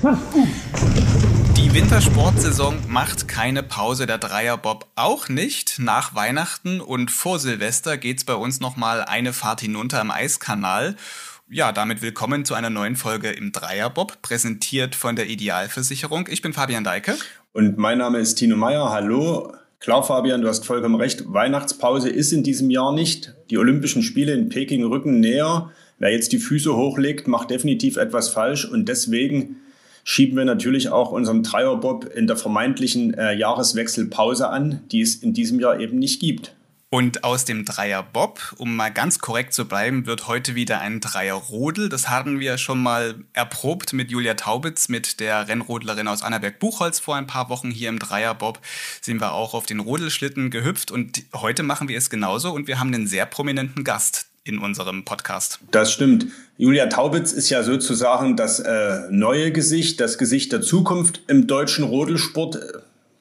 Die 0.00 1.74
Wintersportsaison 1.74 2.76
macht 2.86 3.26
keine 3.26 3.64
Pause, 3.64 4.06
der 4.06 4.18
Dreierbob 4.18 4.86
auch 4.94 5.28
nicht. 5.28 5.80
Nach 5.80 6.14
Weihnachten 6.14 6.80
und 6.80 7.10
vor 7.10 7.40
Silvester 7.40 7.96
geht's 7.96 8.22
bei 8.22 8.34
uns 8.34 8.60
nochmal 8.60 9.02
eine 9.02 9.32
Fahrt 9.32 9.60
hinunter 9.60 10.00
im 10.00 10.12
Eiskanal. 10.12 10.94
Ja, 11.50 11.72
damit 11.72 12.00
willkommen 12.00 12.44
zu 12.44 12.54
einer 12.54 12.70
neuen 12.70 12.94
Folge 12.94 13.30
im 13.30 13.50
Dreierbob, 13.50 14.22
präsentiert 14.22 14.94
von 14.94 15.16
der 15.16 15.26
Idealversicherung. 15.26 16.28
Ich 16.30 16.42
bin 16.42 16.52
Fabian 16.52 16.84
Deike. 16.84 17.16
Und 17.52 17.76
mein 17.76 17.98
Name 17.98 18.18
ist 18.18 18.36
Tino 18.36 18.56
Meyer. 18.56 18.90
Hallo. 18.90 19.52
Klar, 19.80 20.04
Fabian, 20.04 20.42
du 20.42 20.48
hast 20.48 20.64
vollkommen 20.64 20.94
recht. 20.94 21.24
Weihnachtspause 21.26 22.08
ist 22.08 22.32
in 22.32 22.44
diesem 22.44 22.70
Jahr 22.70 22.92
nicht. 22.92 23.34
Die 23.50 23.58
Olympischen 23.58 24.04
Spiele 24.04 24.32
in 24.34 24.48
Peking 24.48 24.84
rücken 24.84 25.18
näher. 25.18 25.72
Wer 25.98 26.12
jetzt 26.12 26.30
die 26.30 26.38
Füße 26.38 26.76
hochlegt, 26.76 27.26
macht 27.26 27.50
definitiv 27.50 27.96
etwas 27.96 28.28
falsch. 28.28 28.64
Und 28.64 28.88
deswegen 28.88 29.56
schieben 30.08 30.38
wir 30.38 30.46
natürlich 30.46 30.88
auch 30.88 31.12
unseren 31.12 31.42
Dreierbob 31.42 32.06
in 32.06 32.26
der 32.26 32.38
vermeintlichen 32.38 33.12
äh, 33.12 33.34
Jahreswechselpause 33.34 34.48
an, 34.48 34.80
die 34.90 35.02
es 35.02 35.16
in 35.16 35.34
diesem 35.34 35.60
Jahr 35.60 35.78
eben 35.78 35.98
nicht 35.98 36.18
gibt. 36.18 36.54
Und 36.88 37.24
aus 37.24 37.44
dem 37.44 37.66
Dreier 37.66 38.02
Bob, 38.02 38.54
um 38.56 38.74
mal 38.74 38.88
ganz 38.88 39.18
korrekt 39.18 39.52
zu 39.52 39.68
bleiben, 39.68 40.06
wird 40.06 40.26
heute 40.26 40.54
wieder 40.54 40.80
ein 40.80 41.00
Dreier 41.00 41.34
Rodel. 41.34 41.90
Das 41.90 42.08
hatten 42.08 42.40
wir 42.40 42.56
schon 42.56 42.82
mal 42.82 43.16
erprobt 43.34 43.92
mit 43.92 44.10
Julia 44.10 44.32
Taubitz, 44.32 44.88
mit 44.88 45.20
der 45.20 45.46
Rennrodlerin 45.46 46.08
aus 46.08 46.22
Annaberg-Buchholz 46.22 47.00
vor 47.00 47.16
ein 47.16 47.26
paar 47.26 47.50
Wochen 47.50 47.70
hier 47.70 47.90
im 47.90 47.98
Dreier 47.98 48.34
Bob. 48.34 48.60
Sind 49.02 49.20
wir 49.20 49.34
auch 49.34 49.52
auf 49.52 49.66
den 49.66 49.80
Rodelschlitten 49.80 50.48
gehüpft 50.48 50.90
und 50.90 51.24
heute 51.34 51.62
machen 51.62 51.88
wir 51.88 51.98
es 51.98 52.08
genauso 52.08 52.54
und 52.54 52.66
wir 52.66 52.80
haben 52.80 52.94
einen 52.94 53.06
sehr 53.06 53.26
prominenten 53.26 53.84
Gast 53.84 54.27
in 54.48 54.58
unserem 54.58 55.04
Podcast. 55.04 55.60
Das 55.70 55.92
stimmt. 55.92 56.26
Julia 56.56 56.86
Taubitz 56.86 57.32
ist 57.32 57.50
ja 57.50 57.62
sozusagen 57.62 58.36
das 58.36 58.58
äh, 58.58 59.02
neue 59.10 59.52
Gesicht, 59.52 60.00
das 60.00 60.18
Gesicht 60.18 60.52
der 60.52 60.62
Zukunft 60.62 61.20
im 61.28 61.46
deutschen 61.46 61.84
Rodelsport 61.84 62.58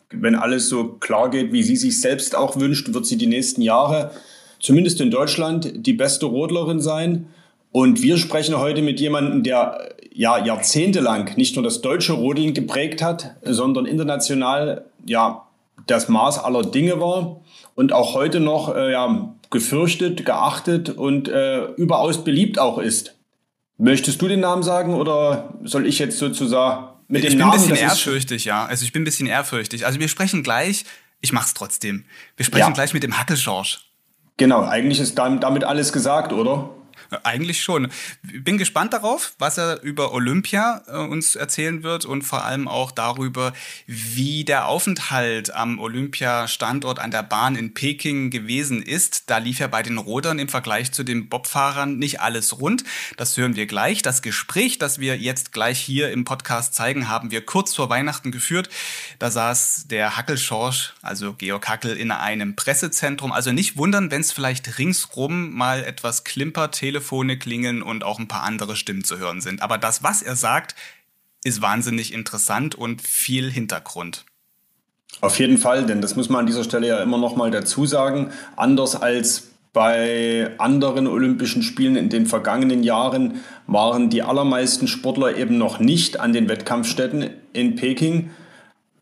wenn 0.09 0.35
alles 0.35 0.69
so 0.69 0.85
klar 0.99 1.29
geht, 1.29 1.51
wie 1.51 1.63
sie 1.63 1.75
sich 1.75 1.99
selbst 1.99 2.35
auch 2.35 2.57
wünscht, 2.57 2.93
wird 2.93 3.05
sie 3.05 3.17
die 3.17 3.27
nächsten 3.27 3.61
Jahre, 3.61 4.11
zumindest 4.59 5.01
in 5.01 5.11
Deutschland, 5.11 5.85
die 5.85 5.93
beste 5.93 6.25
Rodlerin 6.25 6.79
sein. 6.79 7.27
Und 7.71 8.01
wir 8.01 8.17
sprechen 8.17 8.57
heute 8.57 8.81
mit 8.81 8.99
jemandem, 8.99 9.43
der 9.43 9.95
ja 10.13 10.43
jahrzehntelang 10.43 11.35
nicht 11.35 11.55
nur 11.55 11.63
das 11.63 11.81
deutsche 11.81 12.13
Rodeln 12.13 12.53
geprägt 12.53 13.01
hat, 13.01 13.35
sondern 13.43 13.85
international 13.85 14.85
ja 15.05 15.43
das 15.85 16.09
Maß 16.09 16.39
aller 16.39 16.63
Dinge 16.63 16.99
war 16.99 17.41
und 17.75 17.93
auch 17.93 18.15
heute 18.15 18.39
noch 18.39 18.75
äh, 18.75 18.91
ja, 18.91 19.35
gefürchtet, 19.49 20.25
geachtet 20.25 20.89
und 20.89 21.27
äh, 21.27 21.65
überaus 21.75 22.23
beliebt 22.23 22.59
auch 22.59 22.77
ist. 22.77 23.15
Möchtest 23.77 24.21
du 24.21 24.27
den 24.27 24.39
Namen 24.39 24.63
sagen 24.63 24.93
oder 24.93 25.53
soll 25.63 25.85
ich 25.85 25.99
jetzt 25.99 26.17
sozusagen 26.17 26.97
mit 27.07 27.23
dem 27.23 27.27
ich 27.27 27.33
bin 27.33 27.39
Namen, 27.39 27.53
ein 27.53 27.59
bisschen 27.59 27.77
ehrfürchtig, 27.77 28.45
ja. 28.45 28.65
Also 28.65 28.83
ich 28.83 28.91
bin 28.91 29.03
ein 29.03 29.05
bisschen 29.05 29.27
ehrfürchtig. 29.27 29.85
Also 29.85 29.99
wir 29.99 30.09
sprechen 30.09 30.43
gleich, 30.43 30.83
ich 31.21 31.31
mach's 31.31 31.53
trotzdem. 31.53 32.05
Wir 32.35 32.45
sprechen 32.45 32.67
ja. 32.67 32.73
gleich 32.73 32.93
mit 32.93 33.03
dem 33.03 33.17
Hackelschorsch. 33.17 33.79
Genau, 34.35 34.63
eigentlich 34.63 34.99
ist 34.99 35.17
damit 35.17 35.63
alles 35.63 35.93
gesagt, 35.93 36.33
oder? 36.33 36.69
Eigentlich 37.23 37.61
schon. 37.61 37.89
Bin 38.21 38.57
gespannt 38.57 38.93
darauf, 38.93 39.33
was 39.39 39.57
er 39.57 39.81
über 39.81 40.13
Olympia 40.13 40.83
äh, 40.87 40.97
uns 40.97 41.35
erzählen 41.35 41.83
wird 41.83 42.05
und 42.05 42.23
vor 42.23 42.43
allem 42.43 42.67
auch 42.67 42.91
darüber, 42.91 43.53
wie 43.85 44.43
der 44.43 44.67
Aufenthalt 44.67 45.53
am 45.53 45.79
Olympiastandort 45.79 46.99
an 46.99 47.11
der 47.11 47.23
Bahn 47.23 47.55
in 47.55 47.73
Peking 47.73 48.29
gewesen 48.29 48.81
ist. 48.81 49.29
Da 49.29 49.37
lief 49.37 49.59
ja 49.59 49.67
bei 49.67 49.83
den 49.83 49.97
Rodern 49.97 50.39
im 50.39 50.49
Vergleich 50.49 50.91
zu 50.91 51.03
den 51.03 51.29
Bobfahrern 51.29 51.97
nicht 51.97 52.19
alles 52.19 52.59
rund. 52.59 52.83
Das 53.15 53.37
hören 53.37 53.55
wir 53.55 53.67
gleich. 53.67 54.01
Das 54.01 54.21
Gespräch, 54.21 54.77
das 54.77 54.99
wir 54.99 55.17
jetzt 55.17 55.53
gleich 55.53 55.79
hier 55.79 56.11
im 56.11 56.25
Podcast 56.25 56.73
zeigen, 56.73 57.07
haben 57.07 57.31
wir 57.31 57.45
kurz 57.45 57.73
vor 57.73 57.89
Weihnachten 57.89 58.31
geführt. 58.31 58.69
Da 59.19 59.31
saß 59.31 59.85
der 59.89 60.17
Hackelschorsch, 60.17 60.93
also 61.01 61.33
Georg 61.33 61.67
Hackel, 61.67 61.95
in 61.95 62.11
einem 62.11 62.55
Pressezentrum. 62.55 63.31
Also 63.31 63.51
nicht 63.51 63.77
wundern, 63.77 64.11
wenn 64.11 64.21
es 64.21 64.31
vielleicht 64.31 64.77
ringsrum 64.77 65.53
mal 65.53 65.83
etwas 65.83 66.23
klimpert, 66.23 66.75
Telefone 66.97 67.37
klingeln 67.37 67.83
und 67.83 68.03
auch 68.03 68.17
ein 68.17 68.27
paar 68.27 68.41
andere 68.41 68.75
Stimmen 68.75 69.03
zu 69.03 69.19
hören 69.19 69.39
sind. 69.39 69.61
Aber 69.61 69.77
das, 69.77 70.01
was 70.03 70.23
er 70.23 70.35
sagt, 70.35 70.75
ist 71.43 71.61
wahnsinnig 71.61 72.11
interessant 72.11 72.73
und 72.73 73.01
viel 73.03 73.51
Hintergrund. 73.51 74.25
Auf 75.21 75.37
jeden 75.39 75.59
Fall, 75.59 75.85
denn 75.85 76.01
das 76.01 76.15
muss 76.15 76.29
man 76.29 76.41
an 76.41 76.45
dieser 76.47 76.63
Stelle 76.63 76.87
ja 76.87 77.01
immer 77.03 77.19
noch 77.19 77.35
mal 77.35 77.51
dazu 77.51 77.85
sagen. 77.85 78.31
Anders 78.55 78.95
als 78.95 79.49
bei 79.73 80.51
anderen 80.57 81.05
Olympischen 81.05 81.61
Spielen 81.61 81.95
in 81.95 82.09
den 82.09 82.25
vergangenen 82.25 82.81
Jahren 82.81 83.41
waren 83.67 84.09
die 84.09 84.23
allermeisten 84.23 84.87
Sportler 84.87 85.37
eben 85.37 85.59
noch 85.59 85.79
nicht 85.79 86.19
an 86.19 86.33
den 86.33 86.49
Wettkampfstätten 86.49 87.29
in 87.53 87.75
Peking. 87.75 88.31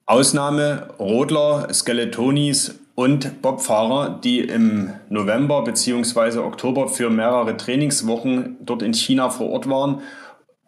Ausnahme 0.06 0.89
Rodler, 1.00 1.73
Skeletonis 1.73 2.75
und 2.95 3.41
Bobfahrer, 3.41 4.19
die 4.23 4.39
im 4.39 4.94
November 5.09 5.63
bzw. 5.63 6.39
Oktober 6.39 6.88
für 6.88 7.09
mehrere 7.09 7.57
Trainingswochen 7.57 8.57
dort 8.61 8.81
in 8.81 8.94
China 8.94 9.29
vor 9.29 9.50
Ort 9.50 9.69
waren, 9.69 10.01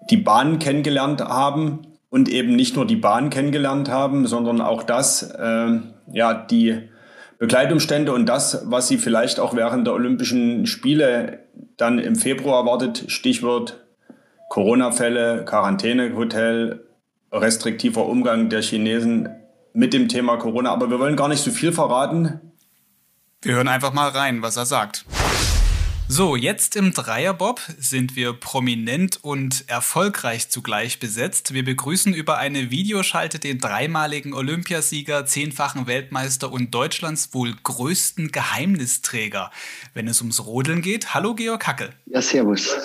die 0.10 0.18
Bahn 0.18 0.60
kennengelernt 0.60 1.22
haben 1.22 1.88
und 2.10 2.30
eben 2.30 2.56
nicht 2.56 2.76
nur 2.76 2.86
die 2.86 2.96
Bahn 2.96 3.30
kennengelernt 3.30 3.90
haben, 3.90 4.28
sondern 4.28 4.62
auch 4.62 4.84
das, 4.84 5.24
äh, 5.24 5.80
ja, 6.12 6.34
die 6.34 6.90
Begleitumstände 7.40 8.12
und 8.14 8.26
das, 8.26 8.64
was 8.66 8.88
sie 8.88 8.98
vielleicht 8.98 9.40
auch 9.40 9.56
während 9.56 9.88
der 9.88 9.94
Olympischen 9.94 10.66
Spiele 10.66 11.40
dann 11.78 12.00
im 12.00 12.16
Februar 12.16 12.62
erwartet, 12.62 13.06
Stichwort 13.08 13.86
Corona-Fälle, 14.50 15.46
Quarantänehotel, 15.46 16.84
restriktiver 17.32 18.06
Umgang 18.06 18.50
der 18.50 18.62
Chinesen 18.62 19.30
mit 19.78 19.94
dem 19.94 20.10
Thema 20.10 20.38
Corona. 20.38 20.72
Aber 20.72 20.90
wir 20.90 21.00
wollen 21.00 21.16
gar 21.16 21.28
nicht 21.28 21.44
so 21.44 21.52
viel 21.52 21.72
verraten. 21.72 22.42
Wir 23.44 23.56
hören 23.56 23.68
einfach 23.68 23.94
mal 23.94 24.10
rein, 24.10 24.42
was 24.42 24.58
er 24.58 24.66
sagt. 24.66 25.06
So, 26.10 26.36
jetzt 26.36 26.76
im 26.76 26.94
Dreierbob 26.94 27.62
sind 27.78 28.16
wir 28.16 28.34
prominent 28.34 29.20
und 29.22 29.66
erfolgreich 29.68 30.50
zugleich 30.50 31.00
besetzt. 31.00 31.54
Wir 31.54 31.64
begrüßen 31.64 32.14
über 32.14 32.38
eine 32.38 32.72
Videoschalte 32.72 33.40
den 33.40 33.60
dreimaligen 33.60 34.34
Olympiasieger, 34.34 35.26
zehnfachen 35.26 35.86
Weltmeister 35.86 36.52
und 36.52 36.74
Deutschlands 36.74 37.34
wohl 37.34 37.54
größten 37.62 38.32
Geheimnisträger, 38.32 39.52
wenn 39.94 40.08
es 40.08 40.22
ums 40.22 40.44
Rodeln 40.46 40.82
geht. 40.82 41.14
Hallo 41.14 41.36
Georg 41.36 41.68
Hackel. 41.68 41.90
Ja, 42.06 42.22
servus. 42.22 42.76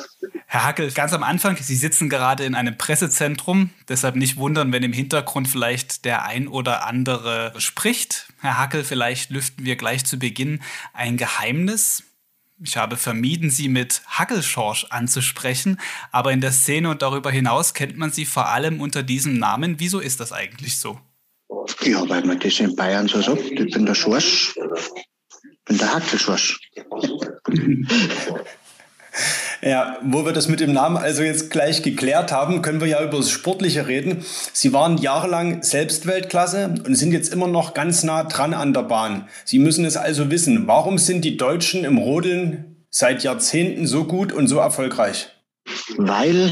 Herr 0.53 0.67
Hackel, 0.67 0.91
ganz 0.91 1.15
am 1.15 1.23
Anfang, 1.23 1.57
Sie 1.57 1.75
sitzen 1.75 2.11
gerade 2.11 2.45
in 2.45 2.55
einem 2.55 2.77
Pressezentrum, 2.77 3.71
deshalb 3.89 4.17
nicht 4.17 4.37
wundern, 4.37 4.71
wenn 4.71 4.83
im 4.83 4.93
Hintergrund 4.93 5.49
vielleicht 5.49 6.05
der 6.05 6.27
ein 6.27 6.47
oder 6.47 6.87
andere 6.87 7.55
spricht. 7.57 8.27
Herr 8.43 8.59
Hackel, 8.59 8.85
vielleicht 8.85 9.31
lüften 9.31 9.65
wir 9.65 9.77
gleich 9.77 10.05
zu 10.05 10.19
Beginn 10.19 10.61
ein 10.93 11.17
Geheimnis. 11.17 12.03
Ich 12.63 12.77
habe 12.77 12.99
vermieden, 12.99 13.49
sie 13.49 13.71
mit 13.71 14.03
Hackelschorsch 14.07 14.89
anzusprechen, 14.91 15.81
aber 16.11 16.33
in 16.33 16.43
der 16.43 16.53
Szene 16.53 16.91
und 16.91 17.01
darüber 17.01 17.31
hinaus 17.31 17.73
kennt 17.73 17.97
man 17.97 18.13
sie 18.13 18.27
vor 18.27 18.51
allem 18.51 18.83
unter 18.83 19.03
diesem 19.03 19.39
Namen. 19.39 19.81
Wieso 19.81 20.01
ist 20.01 20.21
das 20.21 20.33
eigentlich 20.33 20.79
so? 20.79 21.01
Ja, 21.81 22.07
weil 22.11 22.27
man 22.27 22.39
das 22.39 22.61
in 22.61 22.77
Bayern 22.77 23.09
so 23.09 23.23
sagt. 23.23 23.41
Ich 23.41 23.73
bin 23.73 23.87
der 23.87 23.95
Schorsch, 23.95 24.55
ich 24.55 25.65
bin 25.65 25.79
der 25.79 25.95
Hackelschorsch. 25.95 26.61
Ja, 29.65 29.99
wo 30.03 30.25
wir 30.25 30.33
das 30.33 30.49
mit 30.49 30.59
dem 30.59 30.73
Namen 30.73 30.97
also 30.97 31.23
jetzt 31.23 31.51
gleich 31.51 31.83
geklärt 31.83 32.33
haben, 32.33 32.63
können 32.63 32.81
wir 32.81 32.89
ja 32.89 33.03
über 33.03 33.19
das 33.19 33.31
Sportliche 33.31 33.87
reden. 33.87 34.25
Sie 34.53 34.73
waren 34.73 34.99
jahrelang 34.99 35.63
Selbstweltklasse 35.63 36.75
und 36.85 36.97
sind 36.97 37.13
jetzt 37.13 37.33
immer 37.33 37.47
noch 37.47 37.73
ganz 37.73 38.03
nah 38.03 38.25
dran 38.25 38.55
an 38.55 38.75
der 38.75 38.83
Bahn. 38.83 39.29
Sie 39.45 39.61
müssen 39.61 39.85
es 39.85 39.97
also 39.97 40.33
wissen. 40.33 40.67
Warum 40.67 40.99
sind 40.99 41.25
die 41.25 41.37
Deutschen 41.37 41.85
im 41.85 41.99
Rodeln 41.99 42.85
seit 42.91 43.23
Jahrzehnten 43.23 43.87
so 43.87 44.05
gut 44.05 44.33
und 44.33 44.49
so 44.49 44.59
erfolgreich? 44.59 45.29
Weil 45.97 46.51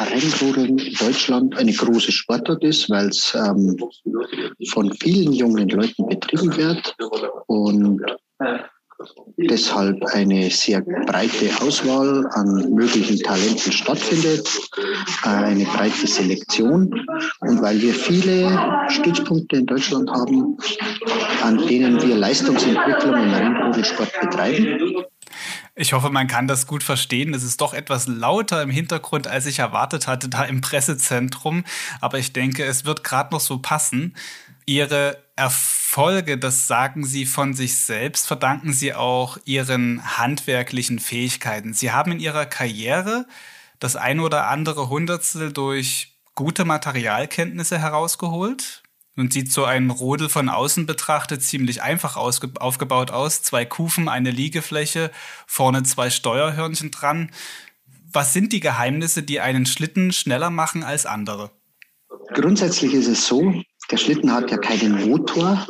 Rennrodeln 0.00 0.78
in 0.78 0.94
Deutschland 0.94 1.56
eine 1.56 1.72
große 1.72 2.10
Sportart 2.10 2.64
ist, 2.64 2.90
weil 2.90 3.10
es 3.10 3.32
ähm, 3.34 3.76
von 4.70 4.92
vielen 4.94 5.32
jungen 5.32 5.68
Leuten 5.68 6.06
betrieben 6.08 6.56
wird 6.56 6.96
und 7.46 8.00
deshalb 9.36 10.04
eine 10.12 10.50
sehr 10.50 10.80
breite 10.80 11.50
Auswahl 11.60 12.26
an 12.32 12.74
möglichen 12.74 13.18
Talenten 13.18 13.72
stattfindet, 13.72 14.48
eine 15.22 15.64
breite 15.64 16.06
Selektion 16.06 16.92
und 17.40 17.62
weil 17.62 17.80
wir 17.80 17.94
viele 17.94 18.84
Stützpunkte 18.88 19.56
in 19.56 19.66
Deutschland 19.66 20.10
haben, 20.10 20.56
an 21.42 21.66
denen 21.66 22.00
wir 22.02 22.16
Leistungsentwicklung 22.16 23.14
im 23.14 23.30
Rennrodelsport 23.30 24.12
betreiben. 24.20 25.04
Ich 25.76 25.92
hoffe, 25.92 26.10
man 26.10 26.26
kann 26.26 26.46
das 26.46 26.66
gut 26.66 26.82
verstehen. 26.82 27.32
Es 27.32 27.42
ist 27.42 27.60
doch 27.60 27.72
etwas 27.72 28.06
lauter 28.06 28.62
im 28.62 28.70
Hintergrund, 28.70 29.28
als 29.28 29.46
ich 29.46 29.60
erwartet 29.60 30.06
hatte, 30.06 30.28
da 30.28 30.44
im 30.44 30.60
Pressezentrum. 30.60 31.64
Aber 32.00 32.18
ich 32.18 32.32
denke, 32.32 32.64
es 32.64 32.84
wird 32.84 33.04
gerade 33.04 33.32
noch 33.32 33.40
so 33.40 33.58
passen. 33.58 34.14
Ihre 34.66 35.16
Erfolge, 35.40 36.36
das 36.36 36.66
sagen 36.66 37.06
Sie 37.06 37.24
von 37.24 37.54
sich 37.54 37.78
selbst, 37.78 38.26
verdanken 38.26 38.74
Sie 38.74 38.92
auch 38.92 39.38
Ihren 39.46 40.18
handwerklichen 40.18 40.98
Fähigkeiten. 40.98 41.72
Sie 41.72 41.92
haben 41.92 42.12
in 42.12 42.20
Ihrer 42.20 42.44
Karriere 42.44 43.26
das 43.78 43.96
ein 43.96 44.20
oder 44.20 44.48
andere 44.48 44.90
Hundertstel 44.90 45.50
durch 45.50 46.18
gute 46.34 46.66
Materialkenntnisse 46.66 47.78
herausgeholt. 47.78 48.82
und 49.16 49.32
sieht 49.32 49.50
so 49.50 49.64
ein 49.64 49.88
Rodel 49.88 50.28
von 50.28 50.50
außen 50.50 50.84
betrachtet 50.84 51.42
ziemlich 51.42 51.80
einfach 51.82 52.16
aufgebaut 52.16 53.10
aus. 53.10 53.40
Zwei 53.42 53.64
Kufen, 53.64 54.10
eine 54.10 54.30
Liegefläche, 54.30 55.10
vorne 55.46 55.82
zwei 55.84 56.10
Steuerhörnchen 56.10 56.90
dran. 56.90 57.30
Was 58.12 58.34
sind 58.34 58.52
die 58.52 58.60
Geheimnisse, 58.60 59.22
die 59.22 59.40
einen 59.40 59.64
Schlitten 59.64 60.12
schneller 60.12 60.50
machen 60.50 60.84
als 60.84 61.06
andere? 61.06 61.50
Grundsätzlich 62.34 62.92
ist 62.92 63.08
es 63.08 63.26
so, 63.26 63.62
der 63.90 63.96
Schlitten 63.96 64.32
hat 64.32 64.50
ja 64.50 64.56
keinen 64.56 65.08
Motor 65.08 65.66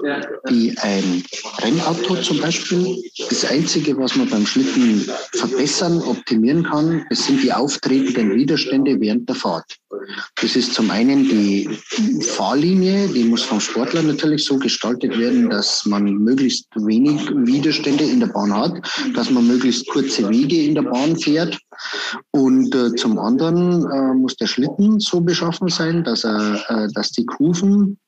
wie 0.49 0.77
ein 0.79 1.25
Rennauto 1.63 2.17
zum 2.17 2.41
Beispiel. 2.41 3.03
Das 3.29 3.45
Einzige, 3.45 3.97
was 3.97 4.17
man 4.17 4.29
beim 4.29 4.47
Schlitten 4.47 5.09
verbessern, 5.33 6.03
optimieren 6.03 6.65
kann, 6.65 7.05
das 7.09 7.27
sind 7.27 7.43
die 7.43 7.53
auftretenden 7.53 8.35
Widerstände 8.35 9.01
während 9.01 9.29
der 9.29 9.37
Fahrt. 9.37 9.77
Das 10.37 10.57
ist 10.57 10.75
zum 10.75 10.91
einen 10.91 11.29
die 11.29 11.69
Fahrlinie, 12.23 13.09
die 13.09 13.25
muss 13.25 13.43
vom 13.43 13.61
Sportler 13.61 14.03
natürlich 14.03 14.45
so 14.45 14.59
gestaltet 14.59 15.19
werden, 15.19 15.49
dass 15.51 15.87
man 15.87 16.05
möglichst 16.05 16.67
wenig 16.75 17.21
Widerstände 17.31 18.05
in 18.05 18.21
der 18.21 18.29
Bahn 18.29 18.55
hat, 18.55 18.75
dass 19.15 19.31
man 19.31 19.47
möglichst 19.47 19.89
kurze 19.89 20.29
Wege 20.29 20.65
in 20.65 20.75
der 20.75 20.83
Bahn 20.83 21.17
fährt. 21.17 21.59
Und 22.33 22.75
äh, 22.75 22.95
zum 22.95 23.19
anderen 23.19 23.91
äh, 23.91 24.15
muss 24.15 24.37
der 24.37 24.47
Schlitten 24.47 25.01
so 25.01 25.21
beschaffen 25.21 25.69
sein, 25.69 26.05
dass 26.05 26.25
er, 26.25 26.63
äh, 26.69 26.89
dass 26.93 27.13
die 27.13 27.25
Kufen 27.25 27.99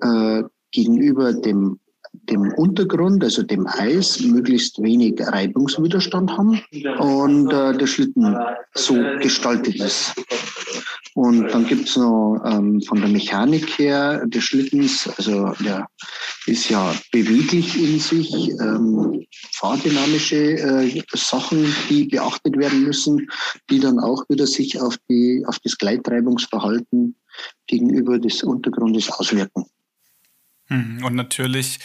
äh, 0.00 0.42
gegenüber 0.70 1.32
dem, 1.32 1.78
dem 2.12 2.52
Untergrund, 2.54 3.22
also 3.24 3.42
dem 3.42 3.66
Eis, 3.66 4.20
möglichst 4.20 4.82
wenig 4.82 5.20
Reibungswiderstand 5.20 6.36
haben 6.36 6.60
und 6.98 7.52
äh, 7.52 7.76
der 7.76 7.86
Schlitten 7.86 8.36
so 8.74 8.94
gestaltet 9.20 9.76
ist. 9.76 10.14
Und 11.14 11.46
dann 11.52 11.64
gibt 11.66 11.88
es 11.88 11.96
noch 11.96 12.42
ähm, 12.44 12.82
von 12.82 13.00
der 13.00 13.08
Mechanik 13.08 13.78
her 13.78 14.26
des 14.26 14.42
Schlittens, 14.42 15.08
also 15.16 15.52
der 15.64 15.86
ist 16.46 16.68
ja 16.68 16.92
beweglich 17.12 17.80
in 17.80 18.00
sich, 18.00 18.50
ähm, 18.60 19.24
fahrdynamische 19.52 20.58
äh, 20.58 21.02
Sachen, 21.14 21.72
die 21.88 22.06
beachtet 22.06 22.58
werden 22.58 22.82
müssen, 22.82 23.28
die 23.70 23.78
dann 23.78 24.00
auch 24.00 24.24
wieder 24.28 24.46
sich 24.46 24.80
auf, 24.80 24.96
die, 25.08 25.44
auf 25.46 25.58
das 25.60 25.78
Gleitreibungsverhalten 25.78 27.16
gegenüber 27.68 28.18
des 28.18 28.42
Untergrundes 28.42 29.08
auswirken. 29.10 29.66
Mhm. 30.68 31.04
Und 31.04 31.14
natürlich 31.14 31.78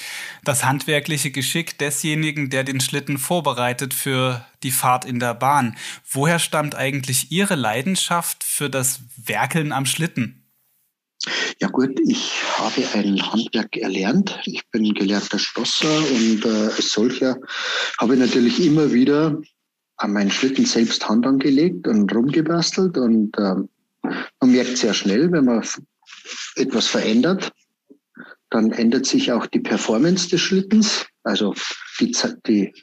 das 0.44 0.64
handwerkliche 0.64 1.32
Geschick 1.32 1.78
desjenigen, 1.78 2.50
der 2.50 2.64
den 2.64 2.80
Schlitten 2.80 3.18
vorbereitet 3.18 3.94
für 3.94 4.46
die 4.64 4.72
Fahrt 4.72 5.06
in 5.06 5.20
der 5.20 5.34
Bahn. 5.34 5.78
Woher 6.10 6.40
stammt 6.40 6.76
eigentlich 6.76 7.32
Ihre 7.32 7.56
Leidenschaft 7.56 8.44
für 8.44 8.70
das 8.70 9.02
Werkeln 9.18 9.72
am 9.72 9.86
Schlitten? 9.86 10.46
Ja 11.60 11.68
gut, 11.68 12.00
ich 12.08 12.32
habe 12.58 12.82
ein 12.94 13.22
Handwerk 13.22 13.76
erlernt. 13.76 14.40
Ich 14.46 14.62
bin 14.72 14.94
gelernter 14.94 15.38
Schlosser 15.38 15.98
und 16.12 16.46
äh, 16.46 16.74
als 16.74 16.94
solcher 16.94 17.38
habe 18.00 18.14
ich 18.14 18.20
natürlich 18.22 18.66
immer 18.66 18.94
wieder 18.94 19.42
an 19.98 20.14
meinen 20.14 20.32
Schlitten 20.32 20.66
selbst 20.66 21.10
Hand 21.10 21.28
angelegt 21.28 21.86
und 21.88 22.14
rumgebastelt 22.16 22.98
und 22.98 23.38
äh, 23.38 23.56
man 24.02 24.52
merkt 24.52 24.78
sehr 24.78 24.94
schnell, 24.94 25.30
wenn 25.34 25.44
man 25.44 25.68
etwas 26.56 26.88
verändert, 26.88 27.52
dann 28.50 28.72
ändert 28.72 29.06
sich 29.06 29.32
auch 29.32 29.46
die 29.48 29.60
Performance 29.60 30.30
des 30.30 30.42
Schlittens, 30.42 31.06
also 31.24 31.54
die, 32.00 32.16
die 32.48 32.74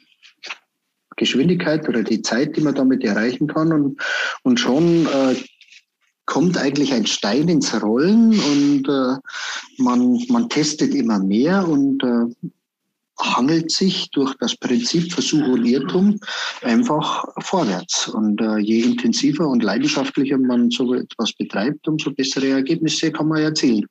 Geschwindigkeit 1.17 1.87
oder 1.89 2.03
die 2.03 2.21
Zeit, 2.21 2.55
die 2.55 2.61
man 2.61 2.75
damit 2.75 3.03
erreichen 3.03 3.47
kann. 3.47 3.73
Und, 3.73 4.01
und 4.43 4.59
schon 4.59 5.05
äh, 5.07 5.35
kommt 6.25 6.57
eigentlich 6.57 6.93
ein 6.93 7.05
Stein 7.05 7.47
ins 7.49 7.81
Rollen 7.81 8.39
und 8.39 8.87
äh, 8.87 9.17
man, 9.81 10.19
man 10.29 10.49
testet 10.49 10.93
immer 10.93 11.19
mehr 11.19 11.67
und 11.67 12.03
äh, 12.03 12.49
hangelt 13.19 13.71
sich 13.71 14.09
durch 14.11 14.35
das 14.35 14.55
Prinzip 14.55 15.11
Versuch 15.11 15.45
und 15.47 15.65
Irrtum 15.65 16.19
einfach 16.61 17.25
vorwärts. 17.39 18.07
Und 18.07 18.39
äh, 18.41 18.57
je 18.59 18.81
intensiver 18.81 19.47
und 19.47 19.63
leidenschaftlicher 19.63 20.37
man 20.37 20.69
so 20.69 20.93
etwas 20.93 21.33
betreibt, 21.33 21.87
umso 21.87 22.11
bessere 22.11 22.49
Ergebnisse 22.49 23.11
kann 23.11 23.27
man 23.29 23.41
erzielen. 23.41 23.85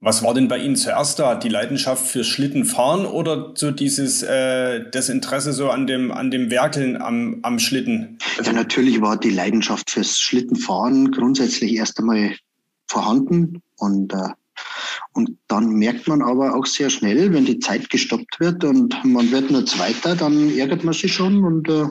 Was 0.00 0.22
war 0.22 0.34
denn 0.34 0.48
bei 0.48 0.58
Ihnen 0.58 0.76
zuerst 0.76 1.18
da? 1.18 1.34
Die 1.34 1.48
Leidenschaft 1.48 2.06
fürs 2.06 2.26
Schlittenfahren 2.26 3.06
oder 3.06 3.52
so 3.54 3.70
dieses 3.70 4.22
äh, 4.22 4.90
das 4.90 5.08
Interesse 5.08 5.52
so 5.52 5.70
an 5.70 5.86
dem 5.86 6.12
an 6.12 6.30
dem 6.30 6.50
Werkeln 6.50 7.00
am, 7.00 7.38
am 7.42 7.58
Schlitten? 7.58 8.18
Ja, 8.42 8.52
natürlich 8.52 9.00
war 9.00 9.18
die 9.18 9.30
Leidenschaft 9.30 9.90
fürs 9.90 10.18
Schlittenfahren 10.18 11.10
grundsätzlich 11.12 11.74
erst 11.74 11.98
einmal 11.98 12.36
vorhanden 12.86 13.62
und 13.76 14.12
äh, 14.12 14.28
und 15.14 15.38
dann 15.48 15.70
merkt 15.70 16.08
man 16.08 16.22
aber 16.22 16.54
auch 16.54 16.66
sehr 16.66 16.90
schnell, 16.90 17.32
wenn 17.32 17.44
die 17.44 17.60
Zeit 17.60 17.88
gestoppt 17.88 18.40
wird 18.40 18.64
und 18.64 18.94
man 19.04 19.30
wird 19.30 19.50
nur 19.50 19.64
Zweiter, 19.64 20.16
dann 20.16 20.56
ärgert 20.56 20.84
man 20.84 20.92
sich 20.94 21.14
schon 21.14 21.44
und 21.44 21.68
äh, 21.68 21.86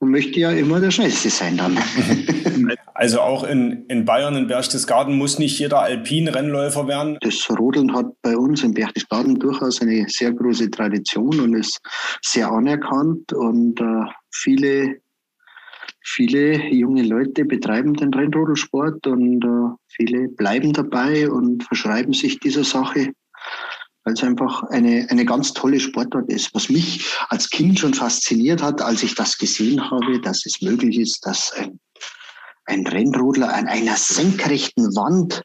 man 0.00 0.10
möchte 0.10 0.40
ja 0.40 0.50
immer 0.50 0.80
der 0.80 0.90
Schnellste 0.90 1.30
sein 1.30 1.56
dann. 1.56 1.78
Also 2.94 3.22
auch 3.22 3.44
in, 3.44 3.86
in 3.88 4.04
Bayern, 4.04 4.36
in 4.36 4.46
Berchtesgaden, 4.46 5.16
muss 5.16 5.38
nicht 5.38 5.58
jeder 5.58 5.80
Alpin-Rennläufer 5.80 6.86
werden? 6.86 7.16
Das 7.22 7.48
Rodeln 7.48 7.94
hat 7.94 8.08
bei 8.20 8.36
uns 8.36 8.62
in 8.62 8.74
Berchtesgaden 8.74 9.38
durchaus 9.38 9.80
eine 9.80 10.04
sehr 10.08 10.32
große 10.32 10.70
Tradition 10.70 11.40
und 11.40 11.54
ist 11.54 11.80
sehr 12.20 12.50
anerkannt 12.50 13.32
und 13.32 13.80
äh, 13.80 14.04
viele 14.30 15.00
viele 16.02 16.68
junge 16.72 17.02
Leute 17.02 17.44
betreiben 17.44 17.94
den 17.94 18.12
Rennrodelsport 18.12 19.06
und 19.06 19.44
äh, 19.44 19.76
viele 19.88 20.28
bleiben 20.28 20.72
dabei 20.72 21.30
und 21.30 21.64
verschreiben 21.64 22.12
sich 22.12 22.40
dieser 22.40 22.64
Sache, 22.64 23.12
weil 24.04 24.14
es 24.14 24.22
einfach 24.22 24.62
eine, 24.64 25.06
eine 25.10 25.24
ganz 25.24 25.52
tolle 25.52 25.78
Sportart 25.78 26.28
ist. 26.30 26.54
Was 26.54 26.70
mich 26.70 27.06
als 27.28 27.50
Kind 27.50 27.78
schon 27.78 27.94
fasziniert 27.94 28.62
hat, 28.62 28.80
als 28.80 29.02
ich 29.02 29.14
das 29.14 29.36
gesehen 29.36 29.90
habe, 29.90 30.20
dass 30.20 30.46
es 30.46 30.62
möglich 30.62 30.98
ist, 30.98 31.24
dass 31.26 31.52
ein, 31.52 31.78
ein 32.64 32.86
Rennrodler 32.86 33.52
an 33.52 33.66
einer 33.66 33.96
senkrechten 33.96 34.94
Wand 34.96 35.42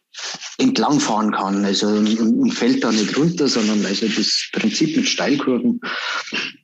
entlangfahren 0.57 1.31
kann. 1.31 1.66
Also 1.66 1.88
und 1.88 2.52
fällt 2.54 2.84
da 2.84 2.92
nicht 2.92 3.18
runter, 3.18 3.48
sondern 3.48 3.86
also 3.86 4.07
das 4.07 4.50
Prinzip 4.54 4.96
mit 4.96 5.07
Steilkurven 5.07 5.81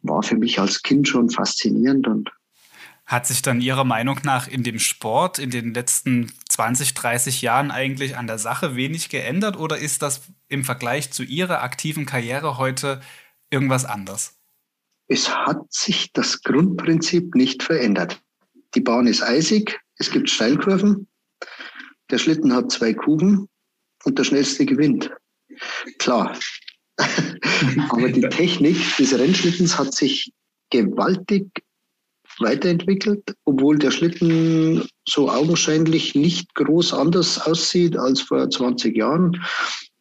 war 0.04 0.24
für 0.24 0.38
mich 0.38 0.60
als 0.60 0.82
Kind 0.82 1.08
schon 1.08 1.30
faszinierend 1.30 2.08
und 2.08 2.30
hat 3.06 3.28
sich 3.28 3.42
dann 3.42 3.62
Ihrer 3.62 3.84
Meinung 3.84 4.20
nach 4.24 4.48
in 4.48 4.64
dem 4.64 4.80
Sport 4.80 5.40
in 5.40 5.50
den 5.50 5.74
letzten 5.74 6.32
20, 6.50 6.94
30 6.94 7.42
Jahren 7.42 7.72
eigentlich 7.72 8.16
an 8.16 8.28
der 8.28 8.38
Sache 8.38 8.76
wenig 8.76 9.10
geändert 9.10 9.58
oder 9.58 9.78
ist 9.78 10.02
das 10.02 10.22
im 10.48 10.64
Vergleich 10.64 11.12
zu 11.12 11.24
Ihrer 11.24 11.62
aktiven 11.62 12.06
Karriere 12.06 12.58
heute 12.58 13.02
irgendwas 13.50 13.86
anders? 13.86 14.38
Es 15.08 15.30
hat 15.36 15.72
sich 15.74 16.14
das 16.14 16.42
Grundprinzip 16.42 17.36
nicht 17.36 17.64
verändert. 17.64 18.22
Die 18.76 18.82
Bahn 18.82 19.08
ist 19.08 19.22
eisig, 19.22 19.82
es 19.98 20.10
gibt 20.10 20.30
Steilkurven, 20.30 21.08
der 22.10 22.18
Schlitten 22.18 22.54
hat 22.54 22.72
zwei 22.72 22.94
Kuben 22.94 23.50
und 24.04 24.18
der 24.18 24.24
schnellste 24.24 24.66
gewinnt. 24.66 25.12
Klar. 26.00 26.38
Aber 26.98 28.10
die 28.10 28.22
Technik 28.30 28.78
des 28.98 29.18
Rennschlittens 29.18 29.78
hat 29.78 29.94
sich 29.94 30.32
gewaltig 30.70 31.64
weiterentwickelt, 32.42 33.36
obwohl 33.46 33.78
der 33.78 33.92
Schlitten 33.92 34.88
so 35.08 35.30
augenscheinlich 35.30 36.16
nicht 36.16 36.54
groß 36.56 36.94
anders 36.94 37.40
aussieht 37.40 37.98
als 37.98 38.22
vor 38.22 38.50
20 38.50 38.96
Jahren, 38.96 39.44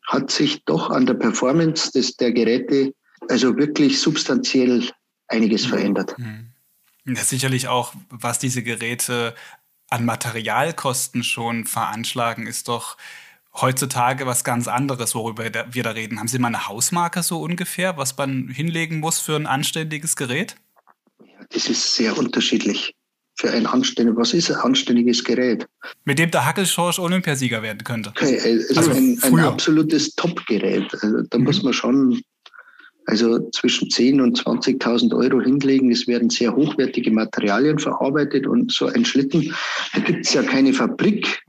hat 0.06 0.30
sich 0.30 0.64
doch 0.64 0.90
an 0.90 1.06
der 1.06 1.14
Performance 1.14 1.92
des, 1.92 2.16
der 2.16 2.32
Geräte 2.32 2.92
also 3.28 3.56
wirklich 3.56 4.00
substanziell 4.00 4.90
einiges 5.28 5.66
mhm. 5.66 5.70
verändert. 5.70 6.18
Mhm. 6.18 6.52
Ja, 7.06 7.23
sicherlich 7.23 7.68
auch, 7.68 7.94
was 8.11 8.38
diese 8.38 8.62
Geräte 8.62 9.35
an 9.88 10.04
Materialkosten 10.04 11.25
schon 11.25 11.64
veranschlagen, 11.66 12.47
ist 12.47 12.68
doch 12.68 12.97
heutzutage 13.54 14.26
was 14.26 14.44
ganz 14.44 14.68
anderes, 14.68 15.14
worüber 15.14 15.44
wir 15.44 15.82
da 15.82 15.90
reden. 15.90 16.18
Haben 16.18 16.28
Sie 16.28 16.38
mal 16.38 16.49
eine 16.49 16.68
Hausmarke 16.68 17.23
so 17.23 17.40
ungefähr, 17.40 17.97
was 17.97 18.16
man 18.16 18.49
hinlegen 18.49 19.00
muss 19.00 19.18
für 19.18 19.37
ein 19.37 19.47
anständiges 19.47 20.14
Gerät? 20.14 20.56
Das 21.50 21.68
ist 21.68 21.94
sehr 21.94 22.16
unterschiedlich. 22.16 22.94
Für 23.37 23.50
ein 23.50 23.66
anständiges, 23.66 24.18
was 24.18 24.35
ist 24.35 24.50
ein 24.50 24.59
anständiges 24.59 25.25
Gerät? 25.25 25.66
Mit 26.04 26.18
dem 26.18 26.30
der 26.30 26.44
Hackelschorsch 26.44 26.99
Olympiasieger 26.99 27.62
werden 27.62 27.82
könnte. 27.85 28.11
Okay, 28.11 28.38
also, 28.38 28.80
also 28.80 28.90
ein, 28.90 29.18
ein, 29.23 29.38
absolutes 29.40 30.14
Top-Gerät. 30.14 30.92
Also, 31.00 31.23
da 31.23 31.38
mhm. 31.38 31.44
muss 31.44 31.62
man 31.62 31.73
schon 31.73 32.20
also 33.06 33.50
zwischen 33.50 33.88
10.000 33.88 34.23
und 34.23 34.38
20.000 34.38 35.16
Euro 35.16 35.40
hinlegen. 35.40 35.90
Es 35.90 36.06
werden 36.06 36.30
sehr 36.30 36.54
hochwertige 36.54 37.11
Materialien 37.11 37.78
verarbeitet 37.78 38.47
und 38.47 38.70
so 38.73 38.87
ein 38.87 39.04
Schlitten, 39.04 39.54
da 39.94 40.00
gibt 40.00 40.26
es 40.26 40.35
ja 40.35 40.42
keine 40.42 40.73
Fabrik, 40.73 41.42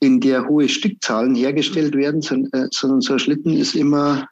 in 0.00 0.20
der 0.20 0.46
hohe 0.46 0.68
Stückzahlen 0.68 1.34
hergestellt 1.34 1.94
werden, 1.94 2.22
sondern 2.22 2.64
äh, 2.64 2.68
so 2.70 2.88
ein 2.88 3.18
Schlitten 3.18 3.56
ist 3.56 3.74
immer 3.74 4.28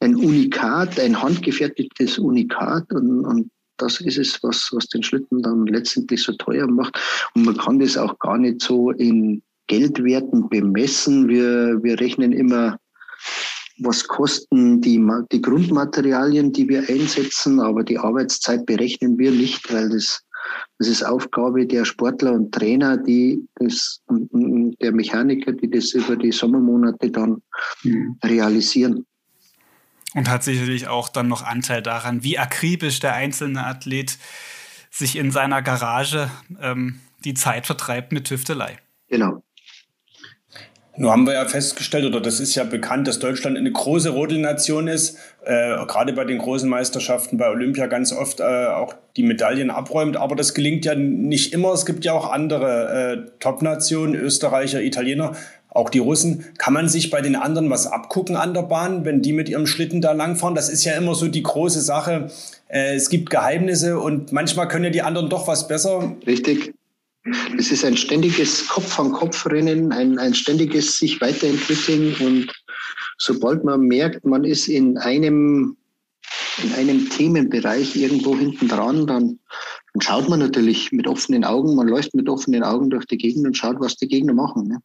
ein 0.00 0.14
Unikat, 0.14 0.98
ein 1.00 1.20
handgefertigtes 1.20 2.18
Unikat 2.18 2.92
und, 2.92 3.24
und 3.24 3.50
das 3.78 4.00
ist 4.00 4.18
es, 4.18 4.42
was, 4.42 4.68
was 4.72 4.86
den 4.88 5.02
Schlitten 5.02 5.42
dann 5.42 5.66
letztendlich 5.66 6.22
so 6.22 6.32
teuer 6.32 6.66
macht. 6.66 6.98
Und 7.34 7.44
man 7.44 7.56
kann 7.56 7.78
das 7.78 7.96
auch 7.96 8.18
gar 8.18 8.38
nicht 8.38 8.60
so 8.60 8.90
in, 8.90 9.42
Geldwerten 9.68 10.48
bemessen. 10.48 11.28
Wir, 11.28 11.80
wir 11.82 12.00
rechnen 12.00 12.32
immer, 12.32 12.78
was 13.78 14.08
kosten 14.08 14.80
die, 14.80 15.00
die 15.30 15.40
Grundmaterialien, 15.40 16.52
die 16.52 16.68
wir 16.68 16.88
einsetzen, 16.88 17.60
aber 17.60 17.84
die 17.84 17.98
Arbeitszeit 17.98 18.66
berechnen 18.66 19.16
wir 19.18 19.30
nicht, 19.30 19.72
weil 19.72 19.90
das, 19.90 20.24
das 20.78 20.88
ist 20.88 21.04
Aufgabe 21.04 21.64
der 21.66 21.84
Sportler 21.84 22.32
und 22.32 22.52
Trainer, 22.52 22.96
die 22.96 23.46
das, 23.56 24.00
der 24.08 24.92
Mechaniker, 24.92 25.52
die 25.52 25.70
das 25.70 25.92
über 25.92 26.16
die 26.16 26.32
Sommermonate 26.32 27.10
dann 27.10 27.40
mhm. 27.84 28.18
realisieren. 28.24 29.06
Und 30.18 30.28
hat 30.28 30.42
sicherlich 30.42 30.88
auch 30.88 31.08
dann 31.08 31.28
noch 31.28 31.42
Anteil 31.42 31.82
daran, 31.82 32.24
wie 32.24 32.38
akribisch 32.38 33.00
der 33.00 33.14
einzelne 33.14 33.64
Athlet 33.64 34.18
sich 34.90 35.16
in 35.16 35.30
seiner 35.30 35.62
Garage 35.62 36.30
ähm, 36.60 37.00
die 37.24 37.34
Zeit 37.34 37.66
vertreibt 37.66 38.12
mit 38.12 38.26
Tüftelei. 38.26 38.78
Genau. 39.08 39.42
Nun 41.00 41.12
haben 41.12 41.26
wir 41.28 41.34
ja 41.34 41.44
festgestellt, 41.44 42.04
oder 42.04 42.20
das 42.20 42.40
ist 42.40 42.56
ja 42.56 42.64
bekannt, 42.64 43.06
dass 43.06 43.20
Deutschland 43.20 43.56
eine 43.56 43.70
große 43.70 44.10
Rodelnation 44.10 44.88
ist, 44.88 45.16
äh, 45.44 45.76
gerade 45.86 46.12
bei 46.12 46.24
den 46.24 46.38
großen 46.38 46.68
Meisterschaften, 46.68 47.38
bei 47.38 47.48
Olympia 47.48 47.86
ganz 47.86 48.12
oft 48.12 48.40
äh, 48.40 48.66
auch 48.66 48.94
die 49.16 49.22
Medaillen 49.22 49.70
abräumt. 49.70 50.16
Aber 50.16 50.34
das 50.34 50.54
gelingt 50.54 50.84
ja 50.84 50.96
nicht 50.96 51.52
immer. 51.52 51.72
Es 51.72 51.86
gibt 51.86 52.04
ja 52.04 52.14
auch 52.14 52.32
andere 52.32 53.26
äh, 53.28 53.30
Top-Nationen, 53.38 54.16
Österreicher, 54.16 54.82
Italiener, 54.82 55.36
auch 55.70 55.90
die 55.90 55.98
Russen. 55.98 56.44
Kann 56.58 56.74
man 56.74 56.88
sich 56.88 57.10
bei 57.10 57.20
den 57.20 57.36
anderen 57.36 57.70
was 57.70 57.86
abgucken 57.86 58.36
an 58.36 58.54
der 58.54 58.62
Bahn, 58.62 59.04
wenn 59.04 59.22
die 59.22 59.32
mit 59.32 59.48
ihrem 59.48 59.66
Schlitten 59.66 60.00
da 60.00 60.12
langfahren? 60.12 60.54
Das 60.54 60.68
ist 60.68 60.84
ja 60.84 60.96
immer 60.96 61.14
so 61.14 61.28
die 61.28 61.42
große 61.42 61.80
Sache. 61.80 62.30
Äh, 62.68 62.94
es 62.94 63.10
gibt 63.10 63.30
Geheimnisse 63.30 63.98
und 63.98 64.32
manchmal 64.32 64.68
können 64.68 64.84
ja 64.84 64.90
die 64.90 65.02
anderen 65.02 65.28
doch 65.28 65.46
was 65.46 65.68
besser. 65.68 66.16
Richtig. 66.26 66.74
Es 67.58 67.70
ist 67.70 67.84
ein 67.84 67.96
ständiges 67.96 68.68
Kopf-an-Kopf-Rennen, 68.68 69.92
ein, 69.92 70.18
ein 70.18 70.34
ständiges 70.34 70.98
sich 70.98 71.20
weiterentwickeln 71.20 72.14
und 72.20 72.52
sobald 73.18 73.64
man 73.64 73.82
merkt, 73.82 74.24
man 74.24 74.44
ist 74.44 74.68
in 74.68 74.96
einem, 74.96 75.76
in 76.62 76.72
einem 76.74 77.10
Themenbereich 77.10 77.96
irgendwo 77.96 78.36
hinten 78.36 78.68
dran, 78.68 79.06
dann, 79.06 79.38
dann 79.92 80.00
schaut 80.00 80.28
man 80.28 80.38
natürlich 80.38 80.90
mit 80.92 81.06
offenen 81.06 81.44
Augen, 81.44 81.74
man 81.74 81.88
läuft 81.88 82.14
mit 82.14 82.28
offenen 82.28 82.62
Augen 82.62 82.88
durch 82.88 83.04
die 83.06 83.18
Gegend 83.18 83.46
und 83.46 83.56
schaut, 83.56 83.80
was 83.80 83.96
die 83.96 84.08
Gegner 84.08 84.32
machen. 84.32 84.68
Ne? 84.68 84.78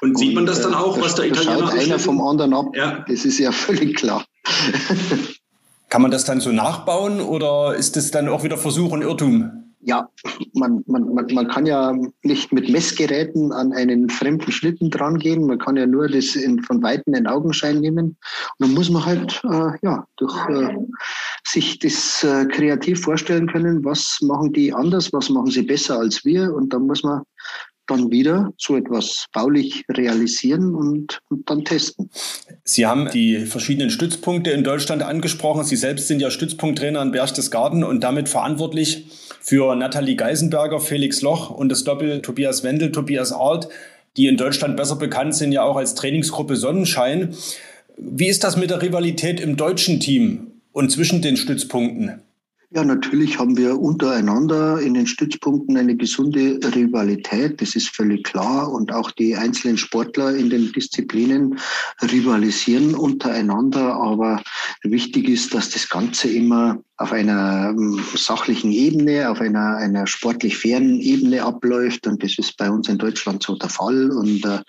Und 0.00 0.18
sieht 0.18 0.34
man 0.34 0.46
das 0.46 0.62
dann 0.62 0.72
äh, 0.72 0.76
auch, 0.76 1.00
was 1.00 1.14
der 1.14 1.26
Italiener 1.26 1.68
schaut 1.68 1.78
einer 1.78 1.98
vom 1.98 2.20
anderen 2.20 2.54
ab. 2.54 2.66
Ja. 2.74 3.04
Das 3.08 3.24
ist 3.24 3.38
ja 3.38 3.52
völlig 3.52 3.96
klar. 3.96 4.24
Kann 5.88 6.02
man 6.02 6.10
das 6.10 6.24
dann 6.24 6.40
so 6.40 6.50
nachbauen 6.50 7.20
oder 7.20 7.74
ist 7.74 7.96
das 7.96 8.10
dann 8.10 8.28
auch 8.28 8.42
wieder 8.42 8.58
Versuch 8.58 8.92
und 8.92 9.02
Irrtum? 9.02 9.66
ja, 9.86 10.08
man, 10.52 10.82
man, 10.88 11.14
man, 11.14 11.26
man 11.32 11.46
kann 11.46 11.64
ja 11.64 11.96
nicht 12.24 12.52
mit 12.52 12.68
Messgeräten 12.68 13.52
an 13.52 13.72
einen 13.72 14.10
fremden 14.10 14.50
Schlitten 14.50 14.90
drangehen. 14.90 15.46
Man 15.46 15.60
kann 15.60 15.76
ja 15.76 15.86
nur 15.86 16.08
das 16.08 16.34
in, 16.34 16.60
von 16.64 16.82
Weitem 16.82 17.14
in 17.14 17.28
Augenschein 17.28 17.78
nehmen. 17.78 18.06
Und 18.06 18.16
dann 18.58 18.74
muss 18.74 18.90
man 18.90 19.06
halt 19.06 19.40
äh, 19.44 19.70
ja, 19.82 20.04
durch 20.16 20.36
äh, 20.48 20.76
sich 21.44 21.78
das 21.78 22.24
äh, 22.24 22.46
kreativ 22.46 23.00
vorstellen 23.02 23.46
können, 23.46 23.84
was 23.84 24.18
machen 24.22 24.52
die 24.52 24.74
anders, 24.74 25.12
was 25.12 25.30
machen 25.30 25.52
sie 25.52 25.62
besser 25.62 26.00
als 26.00 26.24
wir. 26.24 26.52
Und 26.52 26.72
dann 26.72 26.88
muss 26.88 27.04
man 27.04 27.22
dann 27.86 28.10
wieder 28.10 28.52
so 28.58 28.76
etwas 28.76 29.26
baulich 29.32 29.84
realisieren 29.90 30.74
und, 30.74 31.20
und, 31.28 31.48
dann 31.48 31.64
testen. 31.64 32.10
Sie 32.64 32.86
haben 32.86 33.10
die 33.10 33.38
verschiedenen 33.46 33.90
Stützpunkte 33.90 34.50
in 34.50 34.64
Deutschland 34.64 35.02
angesprochen. 35.02 35.64
Sie 35.64 35.76
selbst 35.76 36.08
sind 36.08 36.20
ja 36.20 36.30
Stützpunkttrainer 36.30 37.02
in 37.02 37.12
Berchtesgaden 37.12 37.84
und 37.84 38.02
damit 38.02 38.28
verantwortlich 38.28 39.06
für 39.40 39.74
Nathalie 39.76 40.16
Geisenberger, 40.16 40.80
Felix 40.80 41.22
Loch 41.22 41.50
und 41.50 41.68
das 41.68 41.84
Doppel 41.84 42.22
Tobias 42.22 42.64
Wendel, 42.64 42.92
Tobias 42.92 43.32
Art, 43.32 43.68
die 44.16 44.26
in 44.26 44.36
Deutschland 44.36 44.76
besser 44.76 44.96
bekannt 44.96 45.34
sind, 45.34 45.52
ja 45.52 45.62
auch 45.62 45.76
als 45.76 45.94
Trainingsgruppe 45.94 46.56
Sonnenschein. 46.56 47.34
Wie 47.96 48.28
ist 48.28 48.44
das 48.44 48.56
mit 48.56 48.70
der 48.70 48.82
Rivalität 48.82 49.40
im 49.40 49.56
deutschen 49.56 50.00
Team 50.00 50.48
und 50.72 50.90
zwischen 50.90 51.22
den 51.22 51.36
Stützpunkten? 51.36 52.22
Ja, 52.70 52.84
natürlich 52.84 53.38
haben 53.38 53.56
wir 53.56 53.78
untereinander 53.78 54.80
in 54.80 54.94
den 54.94 55.06
Stützpunkten 55.06 55.76
eine 55.76 55.96
gesunde 55.96 56.58
Rivalität. 56.74 57.60
Das 57.60 57.76
ist 57.76 57.94
völlig 57.94 58.24
klar. 58.24 58.72
Und 58.72 58.92
auch 58.92 59.12
die 59.12 59.36
einzelnen 59.36 59.78
Sportler 59.78 60.34
in 60.34 60.50
den 60.50 60.72
Disziplinen 60.72 61.60
rivalisieren 62.02 62.96
untereinander. 62.96 63.94
Aber 63.94 64.42
wichtig 64.82 65.28
ist, 65.28 65.54
dass 65.54 65.70
das 65.70 65.88
Ganze 65.88 66.28
immer 66.28 66.82
auf 66.98 67.12
einer 67.12 67.70
ähm, 67.70 68.02
sachlichen 68.14 68.72
Ebene, 68.72 69.28
auf 69.30 69.40
einer, 69.40 69.76
einer 69.76 70.06
sportlich 70.06 70.56
fairen 70.56 71.00
Ebene 71.00 71.42
abläuft. 71.42 72.06
Und 72.06 72.22
das 72.22 72.38
ist 72.38 72.56
bei 72.56 72.70
uns 72.70 72.88
in 72.88 72.96
Deutschland 72.96 73.42
so 73.42 73.54
der 73.56 73.68
Fall. 73.68 74.10
Und 74.10 74.44
äh, 74.44 74.60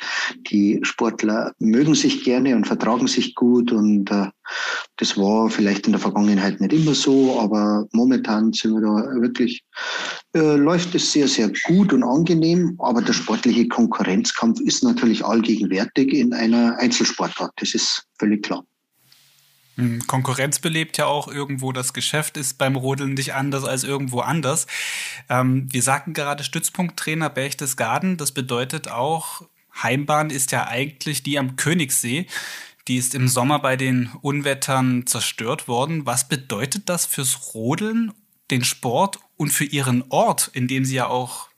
die 0.50 0.80
Sportler 0.82 1.54
mögen 1.60 1.96
sich 1.96 2.24
gerne 2.24 2.56
und 2.56 2.68
vertragen 2.68 3.08
sich 3.08 3.34
gut. 3.34 3.72
Und 3.72 4.12
äh, 4.12 4.28
das 4.98 5.18
war 5.18 5.50
vielleicht 5.50 5.86
in 5.86 5.94
der 5.94 6.02
Vergangenheit 6.02 6.60
nicht 6.60 6.74
immer 6.74 6.96
so, 6.96 7.40
aber 7.40 7.88
momentan 7.94 8.52
sind 8.52 8.74
wir 8.74 8.82
da 8.82 9.22
wirklich, 9.22 9.64
äh, 10.36 10.56
läuft 10.56 10.96
es 10.96 11.12
sehr, 11.12 11.30
sehr 11.30 11.52
gut 11.66 11.94
und 11.94 12.04
angenehm. 12.04 12.76
Aber 12.80 13.02
der 13.02 13.14
sportliche 13.14 13.70
Konkurrenzkampf 13.70 14.60
ist 14.60 14.84
natürlich 14.84 15.24
allgegenwärtig 15.24 16.14
in 16.14 16.34
einer 16.34 16.78
Einzelsportart. 16.80 17.52
Das 17.56 17.74
ist 17.74 18.04
völlig 18.20 18.44
klar. 18.44 18.66
Hm, 19.78 20.06
Konkurrenz 20.08 20.60
belebt 20.60 20.98
ja 20.98 21.06
auch 21.06 21.28
irgendwo. 21.28 21.72
Das 21.72 21.94
Geschäft 21.94 22.36
ist 22.36 22.58
beim 22.58 22.76
Rodeln 22.76 23.14
nicht 23.14 23.34
anders 23.34 23.64
als 23.64 23.84
irgendwo 23.84 24.20
anders. 24.20 24.68
Ähm, 25.30 25.68
wir 25.72 25.84
sagten 25.84 26.14
gerade 26.14 26.44
Stützpunkttrainer 26.44 27.30
Berchtesgaden. 27.30 28.18
Das 28.18 28.32
bedeutet 28.32 28.90
auch, 28.90 29.44
Heimbahn 29.82 30.32
ist 30.32 30.52
ja 30.52 30.68
eigentlich 30.68 31.24
die 31.24 31.38
am 31.38 31.56
Königssee. 31.56 32.26
Die 32.88 32.98
ist 32.98 33.14
im 33.14 33.28
Sommer 33.28 33.60
bei 33.60 33.76
den 33.76 34.10
Unwettern 34.22 35.06
zerstört 35.06 35.68
worden. 35.68 36.06
Was 36.06 36.28
bedeutet 36.28 36.90
das 36.90 37.06
fürs 37.06 37.54
Rodeln, 37.54 38.14
den 38.50 38.64
Sport 38.64 39.20
und 39.36 39.50
für 39.50 39.66
Ihren 39.66 40.06
Ort, 40.10 40.50
in 40.54 40.68
dem 40.68 40.86
Sie 40.86 40.96
ja 40.96 41.08
auch, 41.08 41.50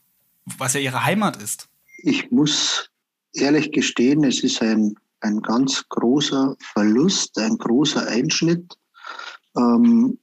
was 0.44 0.74
ja 0.74 0.80
Ihre 0.80 1.04
Heimat 1.04 1.40
ist? 1.40 1.68
Ich 2.02 2.30
muss 2.30 2.90
ehrlich 3.32 3.72
gestehen, 3.72 4.24
es 4.24 4.42
ist 4.42 4.60
ein 4.60 4.96
ein 5.20 5.40
ganz 5.40 5.84
großer 5.88 6.56
Verlust, 6.60 7.38
ein 7.38 7.58
großer 7.58 8.06
Einschnitt. 8.06 8.76
Ähm, 9.56 10.18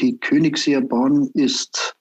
die 0.00 0.18
Königseer 0.18 0.80
Bahn 0.80 1.30
ist, 1.34 1.96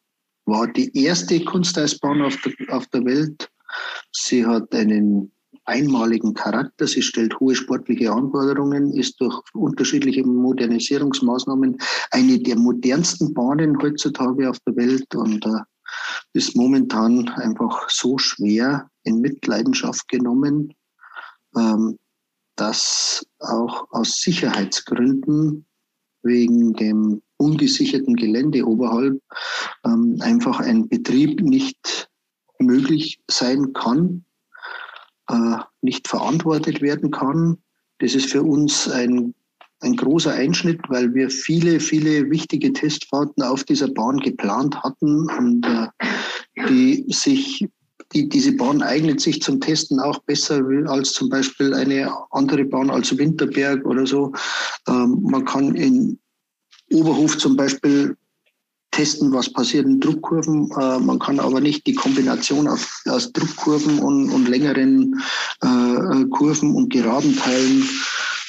war 0.46 0.68
die 0.68 0.92
erste 0.98 1.44
Kunsteisbahn 1.44 2.22
auf 2.22 2.38
der, 2.42 2.76
auf 2.76 2.88
der 2.88 3.06
Welt. 3.06 3.50
Sie 4.12 4.46
hat 4.46 4.74
einen 4.74 5.32
einmaligen 5.66 6.34
Charakter. 6.34 6.88
Sie 6.88 7.02
stellt 7.02 7.40
hohe 7.40 7.56
sportliche 7.56 8.12
Anforderungen, 8.12 8.94
ist 8.94 9.20
durch 9.22 9.40
unterschiedliche 9.54 10.24
Modernisierungsmaßnahmen 10.24 11.78
eine 12.12 12.40
der 12.40 12.58
modernsten 12.58 13.34
Bahnen 13.34 13.82
heutzutage 13.82 14.50
auf 14.50 14.58
der 14.66 14.76
Welt 14.76 15.14
und 15.16 15.46
äh, 15.46 15.60
ist 16.34 16.56
momentan 16.56 17.30
einfach 17.30 17.90
so 17.90 18.18
schwer 18.18 18.90
in 19.04 19.22
Mitleidenschaft 19.22 20.08
genommen. 20.08 20.74
Ähm, 21.56 21.98
dass 22.62 23.26
auch 23.40 23.88
aus 23.90 24.22
Sicherheitsgründen 24.22 25.66
wegen 26.22 26.74
dem 26.74 27.24
ungesicherten 27.38 28.16
Gelände 28.16 28.64
oberhalb 28.68 29.20
ähm, 29.84 30.18
einfach 30.20 30.60
ein 30.60 30.88
Betrieb 30.88 31.42
nicht 31.42 32.08
möglich 32.60 33.20
sein 33.28 33.74
kann, 33.74 34.26
äh, 35.28 35.58
nicht 35.82 36.08
verantwortet 36.08 36.84
werden 36.84 37.10
kann. 37.10 37.58
Das 37.98 38.14
ist 38.14 38.30
für 38.30 38.44
uns 38.44 38.88
ein, 38.88 39.34
ein 39.80 39.96
großer 39.96 40.34
Einschnitt, 40.34 40.82
weil 40.88 41.16
wir 41.16 41.32
viele, 41.32 41.80
viele 41.80 42.30
wichtige 42.30 42.72
Testfahrten 42.74 43.42
auf 43.42 43.64
dieser 43.64 43.88
Bahn 43.92 44.18
geplant 44.18 44.76
hatten 44.84 45.28
und 45.32 45.66
äh, 45.66 45.88
die 46.70 47.06
sich 47.10 47.68
die, 48.14 48.28
diese 48.30 48.54
Bahn 48.54 48.82
eignet 48.82 49.22
sich 49.22 49.42
zum 49.42 49.60
Testen 49.60 50.00
auch 50.00 50.20
besser 50.20 50.62
als 50.86 51.14
zum 51.14 51.30
Beispiel 51.30 51.74
eine 51.74 52.12
andere 52.32 52.66
Bahn 52.66 52.90
als 52.90 53.18
Winterberg 53.18 53.86
oder 53.86 54.06
so. 54.06 54.34
Ähm, 54.88 55.20
man 55.22 55.46
kann 55.46 55.76
in 55.76 56.20
Oberhof 56.92 57.38
zum 57.38 57.56
Beispiel 57.56 58.16
testen, 58.92 59.32
was 59.32 59.52
passiert 59.52 59.86
in 59.86 60.00
Druckkurven. 60.00 60.70
Äh, 60.72 61.00
man 61.00 61.20
kann 61.20 61.40
aber 61.40 61.62
nicht 61.62 61.88
die 61.88 61.96
Kombination 61.96 62.68
aus, 62.68 63.02
aus 63.08 63.32
Druckkurven 63.32 64.00
und, 64.00 64.30
und 64.30 64.48
längeren 64.48 65.22
äh, 65.64 65.68
äh 65.68 66.26
Kurven 66.30 66.76
und 66.76 66.92
geraden 66.92 67.36
Teilen 67.38 67.88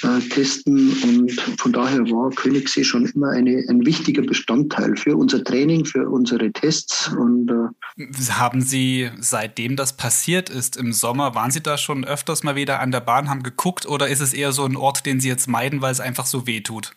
äh, 0.03 0.21
testen. 0.29 0.93
Und 1.03 1.33
von 1.59 1.73
daher 1.73 2.01
war 2.11 2.31
Königssee 2.31 2.85
schon 2.85 3.07
immer 3.07 3.31
eine, 3.31 3.65
ein 3.69 3.85
wichtiger 3.85 4.23
Bestandteil 4.23 4.97
für 4.97 5.17
unser 5.17 5.43
Training, 5.45 5.85
für 5.85 6.09
unsere 6.09 6.53
Tests. 6.53 7.09
Und, 7.09 7.51
äh 7.51 8.33
haben 8.33 8.61
Sie, 8.61 9.11
seitdem 9.21 9.77
das 9.77 9.97
passiert 9.97 10.51
ist 10.51 10.77
im 10.77 10.93
Sommer, 10.93 11.35
waren 11.35 11.51
Sie 11.51 11.63
da 11.63 11.79
schon 11.79 12.05
öfters 12.05 12.43
mal 12.43 12.57
wieder 12.57 12.81
an 12.81 12.91
der 12.91 13.01
Bahn, 13.01 13.29
haben 13.29 13.43
geguckt 13.43 13.87
oder 13.87 14.09
ist 14.09 14.21
es 14.21 14.33
eher 14.35 14.53
so 14.53 14.65
ein 14.65 14.77
Ort, 14.77 15.07
den 15.07 15.21
Sie 15.21 15.29
jetzt 15.29 15.49
meiden, 15.49 15.83
weil 15.83 15.93
es 15.93 16.01
einfach 16.01 16.27
so 16.27 16.47
weh 16.47 16.61
tut? 16.61 16.93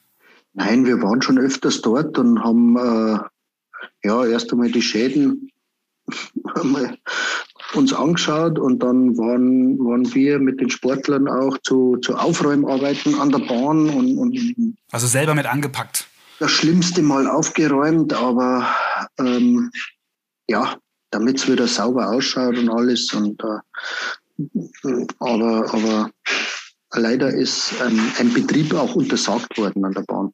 Nein, 0.53 0.85
wir 0.85 1.01
waren 1.01 1.21
schon 1.21 1.37
öfters 1.37 1.81
dort 1.81 2.17
und 2.17 2.41
haben 2.43 2.77
äh, 2.77 3.19
ja 4.03 4.25
erst 4.25 4.51
einmal 4.51 4.71
die 4.71 4.81
Schäden 4.81 5.51
uns 7.73 7.93
angeschaut 7.93 8.59
und 8.59 8.79
dann 8.79 9.17
waren, 9.17 9.77
waren 9.79 10.13
wir 10.13 10.39
mit 10.39 10.59
den 10.61 10.69
Sportlern 10.69 11.27
auch 11.27 11.57
zu, 11.63 11.97
zu 11.97 12.15
Aufräumarbeiten 12.15 13.15
an 13.15 13.31
der 13.31 13.39
Bahn 13.39 13.89
und, 13.89 14.17
und 14.17 14.77
also 14.91 15.07
selber 15.07 15.35
mit 15.35 15.45
angepackt. 15.45 16.07
Das 16.39 16.51
Schlimmste 16.51 17.01
mal 17.01 17.27
aufgeräumt, 17.27 18.13
aber 18.13 18.67
ähm, 19.19 19.71
ja, 20.47 20.77
damit 21.11 21.37
es 21.37 21.49
wieder 21.49 21.67
sauber 21.67 22.09
ausschaut 22.11 22.57
und 22.57 22.69
alles. 22.69 23.13
Und 23.13 23.41
äh, 23.41 25.05
aber, 25.19 25.73
aber 25.73 26.11
leider 26.93 27.29
ist 27.29 27.73
ähm, 27.85 28.11
ein 28.19 28.33
Betrieb 28.33 28.73
auch 28.73 28.95
untersagt 28.95 29.57
worden 29.57 29.85
an 29.85 29.93
der 29.93 30.01
Bahn. 30.01 30.33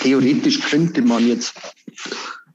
Theoretisch 0.00 0.60
könnte 0.60 1.02
man 1.02 1.26
jetzt 1.26 1.54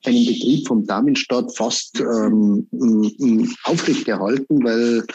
einen 0.07 0.25
Betrieb 0.25 0.67
vom 0.67 0.85
Damenstadt 0.85 1.55
fast 1.55 1.99
ähm, 1.99 2.67
aufrechterhalten, 3.63 4.63
weil, 4.63 5.05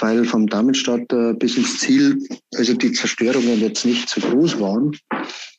weil 0.00 0.24
vom 0.24 0.46
Damenstadt 0.46 1.12
äh, 1.12 1.32
bis 1.34 1.56
ins 1.56 1.78
Ziel, 1.78 2.18
also 2.54 2.74
die 2.74 2.92
Zerstörungen 2.92 3.60
jetzt 3.60 3.84
nicht 3.84 4.08
so 4.08 4.20
groß 4.20 4.60
waren. 4.60 4.96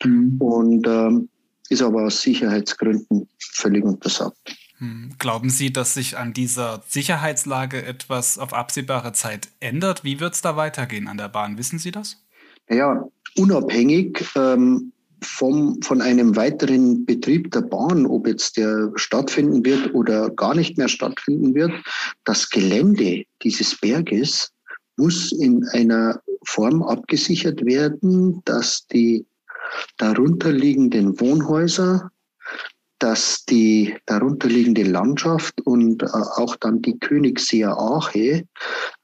Mhm. 0.03 0.37
Und 0.39 0.87
ähm, 0.87 1.29
ist 1.69 1.81
aber 1.81 2.05
aus 2.05 2.21
Sicherheitsgründen 2.21 3.27
völlig 3.39 3.83
untersagt. 3.83 4.55
Hm. 4.77 5.15
Glauben 5.17 5.49
Sie, 5.49 5.71
dass 5.71 5.93
sich 5.93 6.17
an 6.17 6.33
dieser 6.33 6.83
Sicherheitslage 6.87 7.83
etwas 7.83 8.37
auf 8.37 8.53
absehbare 8.53 9.13
Zeit 9.13 9.49
ändert? 9.59 10.03
Wie 10.03 10.19
wird 10.19 10.33
es 10.33 10.41
da 10.41 10.57
weitergehen 10.57 11.07
an 11.07 11.17
der 11.17 11.29
Bahn? 11.29 11.57
Wissen 11.57 11.79
Sie 11.79 11.91
das? 11.91 12.17
Ja, 12.69 13.07
unabhängig 13.37 14.25
ähm, 14.35 14.91
vom, 15.25 15.81
von 15.81 16.01
einem 16.01 16.35
weiteren 16.35 17.05
Betrieb 17.05 17.51
der 17.51 17.61
Bahn, 17.61 18.05
ob 18.05 18.27
jetzt 18.27 18.57
der 18.57 18.91
stattfinden 18.95 19.65
wird 19.65 19.93
oder 19.93 20.29
gar 20.29 20.55
nicht 20.55 20.77
mehr 20.77 20.87
stattfinden 20.87 21.53
wird, 21.53 21.71
das 22.23 22.49
Gelände 22.49 23.23
dieses 23.43 23.77
Berges 23.79 24.51
muss 24.97 25.31
in 25.31 25.67
einer 25.69 26.21
Form 26.45 26.83
abgesichert 26.83 27.65
werden, 27.65 28.41
dass 28.45 28.87
die 28.87 29.25
darunterliegenden 29.97 31.19
Wohnhäuser, 31.19 32.11
dass 32.99 33.43
die 33.45 33.93
darunterliegende 34.05 34.83
Landschaft 34.83 35.59
und 35.65 36.01
äh, 36.03 36.07
auch 36.07 36.55
dann 36.55 36.81
die 36.81 36.97
Königsseer 36.97 37.77
Ache 37.77 38.45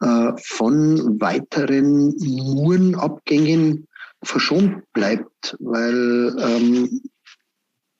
äh, 0.01 0.31
von 0.41 1.19
weiteren 1.19 2.15
Murenabgängen 2.19 3.87
verschont 4.23 4.83
bleibt, 4.93 5.55
weil 5.59 6.35
ähm, 6.39 7.01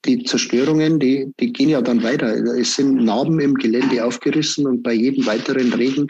die 0.06 0.24
Zerstörungen, 0.24 1.00
die, 1.00 1.32
die 1.40 1.54
gehen 1.54 1.70
ja 1.70 1.82
dann 1.82 2.01
weiter. 2.01 2.34
Es 2.58 2.75
sind 2.75 3.04
Narben 3.04 3.40
im 3.40 3.54
Gelände 3.56 4.04
aufgerissen 4.04 4.66
und 4.66 4.82
bei 4.82 4.94
jedem 4.94 5.25
weiteren 5.25 5.72
Regen 5.74 6.08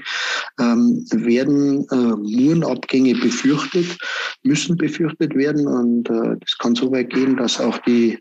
ähm, 0.59 1.05
werden 1.11 1.85
äh, 1.91 1.95
Murenabgänge 1.95 3.15
befürchtet, 3.15 3.97
müssen 4.43 4.77
befürchtet 4.77 5.35
werden. 5.35 5.67
Und 5.67 6.09
äh, 6.09 6.37
das 6.39 6.57
kann 6.57 6.75
so 6.75 6.91
weit 6.91 7.09
gehen, 7.09 7.35
dass 7.35 7.59
auch 7.59 7.77
die 7.79 8.17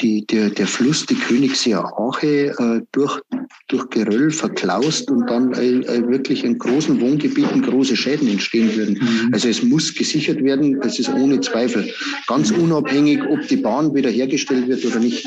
die, 0.00 0.26
der, 0.26 0.50
der 0.50 0.66
Fluss, 0.66 1.06
die 1.06 1.14
Königsseer 1.14 1.84
Ache, 1.98 2.54
äh, 2.58 2.80
durch, 2.92 3.20
durch 3.68 3.88
Geröll 3.90 4.30
verklaust 4.30 5.10
und 5.10 5.28
dann 5.30 5.52
äh, 5.52 5.68
äh, 5.68 6.08
wirklich 6.08 6.44
in 6.44 6.58
großen 6.58 7.00
Wohngebieten 7.00 7.62
große 7.62 7.96
Schäden 7.96 8.28
entstehen 8.28 8.74
würden. 8.74 8.94
Mhm. 8.94 9.30
Also 9.32 9.48
es 9.48 9.62
muss 9.62 9.94
gesichert 9.94 10.42
werden, 10.42 10.80
das 10.80 10.98
ist 10.98 11.08
ohne 11.10 11.40
Zweifel. 11.40 11.92
Ganz 12.26 12.50
unabhängig, 12.50 13.22
ob 13.22 13.46
die 13.46 13.56
Bahn 13.56 13.94
wiederhergestellt 13.94 14.68
wird 14.68 14.84
oder 14.84 14.98
nicht. 14.98 15.26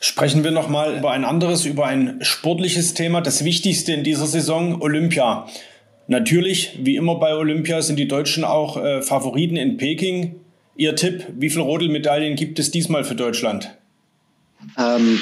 Sprechen 0.00 0.42
wir 0.42 0.50
nochmal 0.50 0.98
über 0.98 1.12
ein 1.12 1.24
anderes, 1.24 1.64
über 1.64 1.86
ein 1.86 2.18
sportliches 2.22 2.94
Thema, 2.94 3.20
das 3.20 3.44
Wichtigste 3.44 3.92
in 3.92 4.02
dieser 4.02 4.26
Saison, 4.26 4.82
Olympia. 4.82 5.46
Natürlich, 6.08 6.78
wie 6.82 6.96
immer 6.96 7.16
bei 7.16 7.34
Olympia, 7.34 7.82
sind 7.82 7.98
die 7.98 8.08
Deutschen 8.08 8.42
auch 8.42 8.82
äh, 8.82 9.02
Favoriten 9.02 9.56
in 9.56 9.76
Peking. 9.76 10.40
Ihr 10.74 10.96
Tipp, 10.96 11.26
wie 11.36 11.50
viele 11.50 11.64
Rodelmedaillen 11.64 12.34
gibt 12.34 12.58
es 12.58 12.70
diesmal 12.70 13.04
für 13.04 13.14
Deutschland? 13.14 13.76
Ähm, 14.76 15.18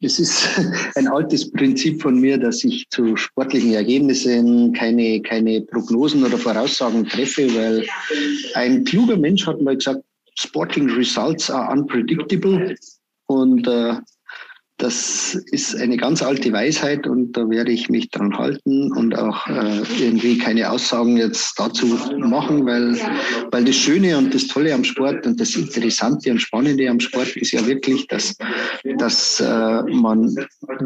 es 0.00 0.18
ist 0.18 0.48
ein 0.96 1.08
altes 1.08 1.50
Prinzip 1.50 2.00
von 2.02 2.20
mir, 2.20 2.38
dass 2.38 2.62
ich 2.64 2.88
zu 2.90 3.16
sportlichen 3.16 3.74
Ergebnissen 3.74 4.72
keine, 4.72 5.20
keine 5.22 5.62
Prognosen 5.62 6.24
oder 6.24 6.38
Voraussagen 6.38 7.06
treffe, 7.06 7.52
weil 7.54 7.86
ein 8.54 8.84
kluger 8.84 9.16
Mensch 9.16 9.46
hat 9.46 9.60
mal 9.60 9.76
gesagt, 9.76 10.02
Sporting 10.34 10.88
Results 10.90 11.50
are 11.50 11.72
unpredictable. 11.72 12.76
Und 13.26 13.66
äh, 13.66 13.96
das 14.78 15.34
ist 15.50 15.74
eine 15.74 15.96
ganz 15.96 16.22
alte 16.22 16.52
Weisheit 16.52 17.06
und 17.06 17.32
da 17.32 17.50
werde 17.50 17.72
ich 17.72 17.88
mich 17.88 18.10
dran 18.10 18.38
halten 18.38 18.92
und 18.92 19.18
auch 19.18 19.46
äh, 19.48 19.82
irgendwie 19.98 20.38
keine 20.38 20.70
Aussagen 20.70 21.16
jetzt 21.16 21.58
dazu 21.58 21.86
machen, 22.16 22.64
weil, 22.64 22.96
weil 23.50 23.64
das 23.64 23.74
Schöne 23.74 24.16
und 24.16 24.32
das 24.32 24.46
Tolle 24.46 24.72
am 24.72 24.84
Sport 24.84 25.26
und 25.26 25.40
das 25.40 25.56
Interessante 25.56 26.30
und 26.30 26.38
Spannende 26.38 26.88
am 26.88 27.00
Sport 27.00 27.36
ist 27.36 27.50
ja 27.50 27.66
wirklich, 27.66 28.06
dass, 28.06 28.36
dass 28.98 29.40
äh, 29.40 29.82
man 29.82 30.32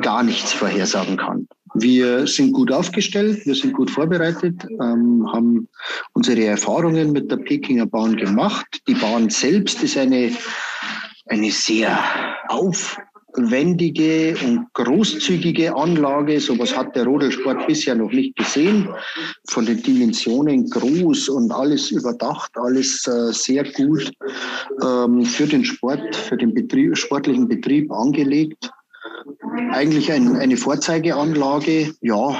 gar 0.00 0.22
nichts 0.22 0.54
vorhersagen 0.54 1.18
kann. 1.18 1.46
Wir 1.74 2.26
sind 2.26 2.52
gut 2.52 2.72
aufgestellt, 2.72 3.44
wir 3.44 3.54
sind 3.54 3.74
gut 3.74 3.90
vorbereitet, 3.90 4.66
ähm, 4.80 5.26
haben 5.32 5.68
unsere 6.14 6.44
Erfahrungen 6.44 7.12
mit 7.12 7.30
der 7.30 7.36
Pekinger 7.36 7.86
Bahn 7.86 8.16
gemacht. 8.16 8.66
Die 8.88 8.94
Bahn 8.94 9.28
selbst 9.28 9.82
ist 9.82 9.96
eine, 9.98 10.32
eine 11.26 11.50
sehr 11.50 11.98
auf 12.48 12.98
wendige 13.34 14.34
und 14.44 14.72
großzügige 14.74 15.74
Anlage. 15.74 16.40
Sowas 16.40 16.76
hat 16.76 16.94
der 16.96 17.04
Rodelsport 17.04 17.66
bisher 17.66 17.94
noch 17.94 18.12
nicht 18.12 18.36
gesehen. 18.36 18.88
Von 19.48 19.66
den 19.66 19.82
Dimensionen 19.82 20.68
groß 20.68 21.28
und 21.30 21.52
alles 21.52 21.90
überdacht, 21.90 22.52
alles 22.54 23.06
äh, 23.06 23.32
sehr 23.32 23.64
gut 23.72 24.12
ähm, 24.82 25.24
für 25.24 25.46
den 25.46 25.64
Sport, 25.64 26.14
für 26.14 26.36
den 26.36 26.54
Betrieb, 26.54 26.96
sportlichen 26.96 27.48
Betrieb 27.48 27.90
angelegt. 27.92 28.70
Eigentlich 29.70 30.10
ein, 30.12 30.36
eine 30.36 30.56
Vorzeigeanlage. 30.56 31.94
Ja, 32.00 32.30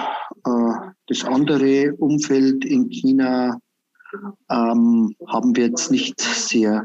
äh, 0.45 0.91
das 1.09 1.25
andere 1.25 1.95
Umfeld 1.99 2.65
in 2.65 2.89
China 2.89 3.59
ähm, 4.51 5.15
haben 5.27 5.57
wir 5.57 5.67
jetzt 5.67 5.91
nicht 5.91 6.21
sehr 6.21 6.85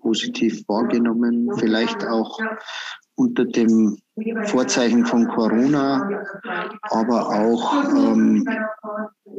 positiv 0.00 0.62
wahrgenommen. 0.68 1.50
Vielleicht 1.58 2.06
auch 2.06 2.38
unter 3.20 3.44
dem 3.44 3.98
Vorzeichen 4.44 5.04
von 5.04 5.28
Corona, 5.28 6.24
aber 6.90 7.28
auch 7.28 7.84
ähm, 7.84 8.48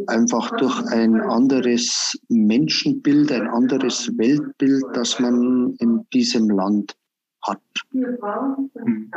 einfach 0.07 0.55
durch 0.57 0.85
ein 0.87 1.19
anderes 1.19 2.15
Menschenbild, 2.29 3.31
ein 3.31 3.47
anderes 3.47 4.07
Weltbild, 4.17 4.83
das 4.93 5.19
man 5.19 5.75
in 5.79 6.05
diesem 6.13 6.49
Land 6.51 6.95
hat. 7.41 7.61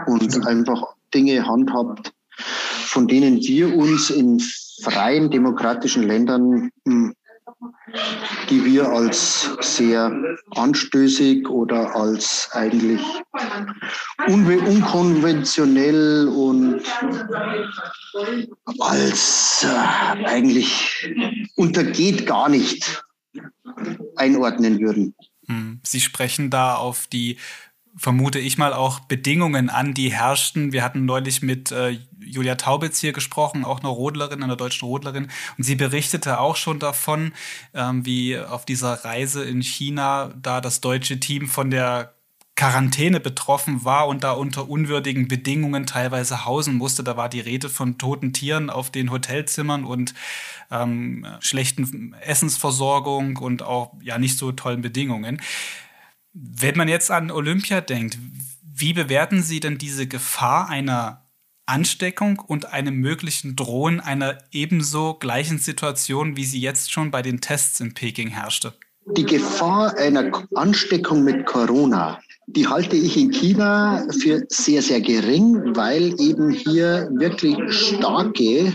Und 0.07 0.47
einfach 0.47 0.95
Dinge 1.13 1.47
handhabt, 1.47 2.15
von 2.87 3.07
denen 3.07 3.37
wir 3.37 3.77
uns 3.77 4.09
in 4.09 4.41
freien 4.83 5.31
demokratischen 5.31 6.05
Ländern 6.05 6.71
hm, 6.87 7.15
die 8.51 8.65
wir 8.65 8.89
als 8.89 9.57
sehr 9.61 10.37
anstößig 10.51 11.49
oder 11.49 11.95
als 11.95 12.49
eigentlich 12.53 13.01
unkonventionell 14.27 16.27
und 16.29 16.83
als 18.79 19.65
äh, 19.65 20.27
eigentlich 20.27 21.09
untergeht 21.57 22.27
gar 22.27 22.49
nicht 22.49 23.05
einordnen 24.17 24.81
würden. 24.81 25.15
Hm. 25.47 25.81
Sie 25.85 26.01
sprechen 26.01 26.51
da 26.51 26.77
auf 26.77 27.07
die 27.07 27.39
vermute 27.97 28.39
ich 28.39 28.59
mal, 28.59 28.73
auch 28.73 29.01
Bedingungen 29.01 29.71
an, 29.71 29.95
die 29.95 30.13
herrschten. 30.13 30.73
Wir 30.73 30.83
hatten 30.83 31.05
neulich 31.05 31.43
mit 31.43 31.71
äh, 31.71 31.99
Julia 32.19 32.57
Taubitz 32.57 33.01
hier 33.01 33.13
gesprochen, 33.13 33.65
auch 33.65 33.81
eine 33.81 33.89
Rodlerin, 33.89 34.43
eine 34.43 34.57
deutsche 34.57 34.87
Rodlerin. 34.87 35.29
Und 35.57 35.65
sie 35.65 35.77
berichtete 35.77 36.41
auch 36.41 36.57
schon 36.57 36.79
davon, 36.79 37.33
ähm, 37.73 38.05
wie 38.05 38.39
auf 38.39 38.65
dieser 38.65 39.05
Reise 39.05 39.45
in 39.45 39.63
China 39.63 40.33
da 40.41 40.61
das 40.61 40.81
deutsche 40.81 41.21
Team 41.21 41.49
von 41.49 41.71
der 41.71 42.15
Quarantäne 42.57 43.19
betroffen 43.19 43.85
war 43.85 44.07
und 44.07 44.23
da 44.23 44.31
unter 44.31 44.69
unwürdigen 44.69 45.27
Bedingungen 45.27 45.87
teilweise 45.87 46.45
hausen 46.45 46.77
musste. 46.77 47.03
Da 47.03 47.17
war 47.17 47.29
die 47.29 47.41
Rede 47.41 47.69
von 47.69 47.99
toten 47.99 48.33
Tieren 48.33 48.71
auf 48.71 48.91
den 48.91 49.11
Hotelzimmern 49.11 49.85
und 49.85 50.15
ähm, 50.71 51.27
schlechten 51.41 52.15
Essensversorgung 52.21 53.39
und 53.39 53.63
auch 53.63 53.93
ja 54.01 54.19
nicht 54.19 54.39
so 54.39 54.53
tollen 54.53 54.83
Bedingungen. 54.83 55.41
Wenn 56.35 56.77
man 56.77 56.89
jetzt 56.89 57.13
an 57.13 57.31
Olympia 57.31 57.81
denkt, 57.81 58.19
wie 58.61 58.93
bewerten 58.93 59.43
Sie 59.43 59.61
denn 59.61 59.79
diese 59.79 60.09
Gefahr 60.09 60.69
einer 60.69 61.25
Ansteckung 61.65 62.41
und 62.41 62.73
einem 62.73 62.97
möglichen 62.97 63.55
Drohen 63.55 64.01
einer 64.01 64.39
ebenso 64.51 65.15
gleichen 65.15 65.59
Situation, 65.59 66.37
wie 66.37 66.45
sie 66.45 66.61
jetzt 66.61 66.93
schon 66.93 67.13
bei 67.13 67.23
den 67.23 67.41
Tests 67.41 67.79
in 67.79 67.95
Peking 67.95 68.29
herrschte? 68.29 68.75
Die 69.17 69.25
Gefahr 69.25 69.97
einer 69.97 70.45
Ansteckung 70.55 71.23
mit 71.23 71.47
Corona, 71.47 72.19
die 72.49 72.67
halte 72.67 72.97
ich 72.97 73.17
in 73.17 73.31
China 73.31 74.05
für 74.21 74.43
sehr, 74.49 74.83
sehr 74.83 75.01
gering, 75.01 75.77
weil 75.77 76.21
eben 76.21 76.51
hier 76.51 77.09
wirklich 77.13 77.57
starke 77.73 78.75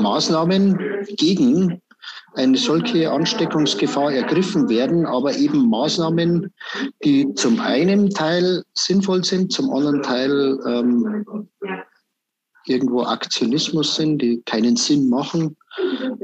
Maßnahmen 0.00 1.06
gegen 1.16 1.82
eine 2.34 2.56
solche 2.56 3.10
Ansteckungsgefahr 3.10 4.12
ergriffen 4.12 4.68
werden, 4.68 5.06
aber 5.06 5.34
eben 5.34 5.68
Maßnahmen, 5.68 6.52
die 7.04 7.32
zum 7.34 7.60
einen 7.60 8.10
Teil 8.10 8.62
sinnvoll 8.74 9.24
sind, 9.24 9.52
zum 9.52 9.70
anderen 9.70 10.02
Teil 10.02 10.58
ähm, 10.66 11.48
irgendwo 12.66 13.02
Aktionismus 13.02 13.96
sind, 13.96 14.20
die 14.20 14.42
keinen 14.44 14.76
Sinn 14.76 15.08
machen. 15.08 15.56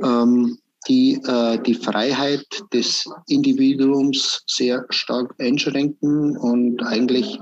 Ähm, 0.02 0.58
die 0.88 1.14
äh, 1.24 1.58
die 1.62 1.74
Freiheit 1.74 2.46
des 2.72 3.08
Individuums 3.26 4.42
sehr 4.46 4.84
stark 4.90 5.34
einschränken 5.38 6.36
und 6.36 6.82
eigentlich 6.82 7.40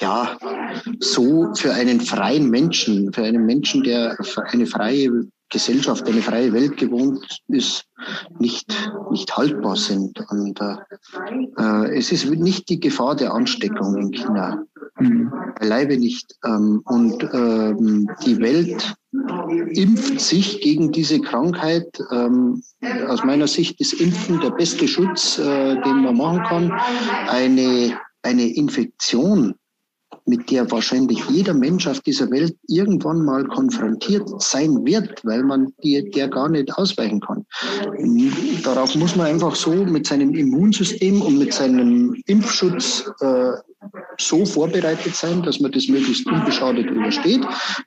ja 0.00 0.38
so 1.00 1.52
für 1.54 1.72
einen 1.72 2.00
freien 2.00 2.48
Menschen, 2.48 3.12
für 3.12 3.22
einen 3.22 3.44
Menschen, 3.44 3.82
der 3.82 4.16
eine 4.46 4.66
freie 4.66 5.26
Gesellschaft, 5.50 6.08
eine 6.08 6.22
freie 6.22 6.52
Welt 6.52 6.76
gewohnt 6.76 7.40
ist, 7.48 7.84
nicht, 8.38 8.72
nicht 9.10 9.36
haltbar 9.36 9.76
sind. 9.76 10.18
Und 10.30 10.60
äh, 10.60 10.76
äh, 11.58 11.98
es 11.98 12.12
ist 12.12 12.30
nicht 12.30 12.68
die 12.68 12.80
Gefahr 12.80 13.16
der 13.16 13.34
Ansteckung 13.34 13.96
in 13.96 14.10
China. 14.12 14.64
Mhm. 14.98 15.32
Beileibe 15.58 15.98
nicht. 15.98 16.34
Ähm, 16.44 16.82
und 16.84 17.22
ähm, 17.32 18.08
die 18.24 18.38
Welt 18.38 18.94
impft 19.72 20.20
sich 20.20 20.60
gegen 20.60 20.92
diese 20.92 21.20
Krankheit. 21.20 22.00
Ähm, 22.12 22.62
aus 23.08 23.24
meiner 23.24 23.48
Sicht 23.48 23.80
ist 23.80 23.94
Impfen 23.94 24.40
der 24.40 24.50
beste 24.50 24.86
Schutz, 24.86 25.38
äh, 25.38 25.80
den 25.82 26.02
man 26.02 26.16
machen 26.16 26.42
kann. 26.44 26.72
Eine, 27.28 27.98
eine 28.22 28.54
Infektion 28.54 29.54
mit 30.30 30.50
der 30.50 30.70
wahrscheinlich 30.70 31.22
jeder 31.28 31.52
Mensch 31.52 31.86
auf 31.88 32.00
dieser 32.00 32.30
Welt 32.30 32.56
irgendwann 32.68 33.24
mal 33.24 33.44
konfrontiert 33.44 34.28
sein 34.40 34.86
wird, 34.86 35.24
weil 35.24 35.42
man 35.42 35.72
die, 35.82 36.08
der 36.10 36.28
gar 36.28 36.48
nicht 36.48 36.72
ausweichen 36.74 37.20
kann. 37.20 37.44
Darauf 38.62 38.94
muss 38.94 39.16
man 39.16 39.26
einfach 39.26 39.56
so 39.56 39.72
mit 39.72 40.06
seinem 40.06 40.32
Immunsystem 40.34 41.20
und 41.20 41.38
mit 41.38 41.52
seinem 41.52 42.14
Impfschutz 42.26 43.10
äh, 43.20 43.52
so 44.18 44.44
vorbereitet 44.44 45.14
sein, 45.14 45.42
dass 45.42 45.60
man 45.60 45.72
das 45.72 45.88
möglichst 45.88 46.26
unbeschadet 46.26 46.86
übersteht. 46.90 47.40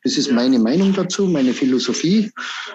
Das 0.03 0.17
ist 0.17 0.31
meine 0.31 0.59
Meinung 0.59 0.93
dazu, 0.93 1.25
meine 1.25 1.53
Philosophie. 1.53 2.31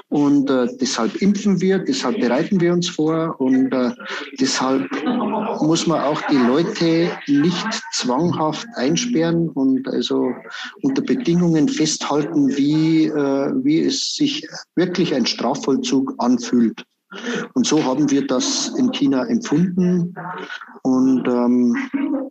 Und 0.09 0.49
äh, 0.49 0.69
deshalb 0.81 1.17
impfen 1.21 1.61
wir, 1.61 1.79
deshalb 1.79 2.21
bereiten 2.21 2.61
wir 2.61 2.73
uns 2.73 2.89
vor 2.89 3.41
und 3.41 3.73
äh, 3.73 3.91
deshalb 4.41 4.89
muss 5.61 5.87
man 5.87 6.01
auch 6.01 6.21
die 6.31 6.37
Leute 6.37 7.11
nicht 7.27 7.67
zwanghaft 7.93 8.67
einsperren 8.75 9.49
und 9.51 9.89
also 9.89 10.33
unter 10.83 11.03
Bedingungen 11.03 11.69
festhalten, 11.69 12.57
wie, 12.57 13.07
äh, 13.07 13.53
wie 13.65 13.81
es 13.81 14.15
sich 14.15 14.47
wirklich 14.77 15.15
ein 15.15 15.27
Strafvollzug 15.27 16.15
anfühlt. 16.19 16.85
Und 17.55 17.67
so 17.67 17.83
haben 17.85 18.11
wir 18.11 18.27
das 18.27 18.69
in 18.77 18.91
China 18.93 19.25
empfunden. 19.27 20.15
Und 20.83 21.27
ähm, 21.27 22.28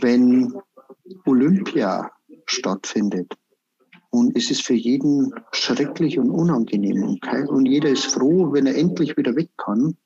wenn 0.00 0.54
Olympia 1.24 2.10
stattfindet 2.46 3.34
und 4.10 4.36
es 4.36 4.50
ist 4.50 4.62
für 4.64 4.74
jeden 4.74 5.34
schrecklich 5.52 6.18
und 6.18 6.30
unangenehm 6.30 7.18
und, 7.48 7.66
jeder 7.66 7.88
ist 7.88 8.06
froh, 8.06 8.52
wenn 8.52 8.66
er 8.66 8.76
endlich 8.76 9.16
wieder 9.16 9.34
weg 9.34 9.50
kann, 9.56 9.96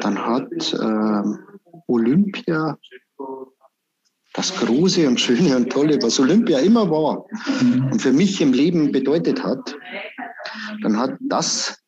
dann 0.00 0.18
hat 0.18 0.72
äh, 0.72 1.22
Olympia 1.86 2.78
das 4.34 4.54
Große 4.54 5.08
und 5.08 5.20
Schöne 5.20 5.56
und 5.56 5.70
Tolle, 5.70 5.98
was 6.00 6.20
Olympia 6.20 6.60
immer 6.60 6.88
war 6.88 7.24
und 7.60 8.00
für 8.00 8.12
mich 8.12 8.40
im 8.40 8.52
Leben 8.52 8.92
bedeutet 8.92 9.42
hat, 9.42 9.76
dann 10.82 10.96
hat 10.96 11.16
das 11.20 11.82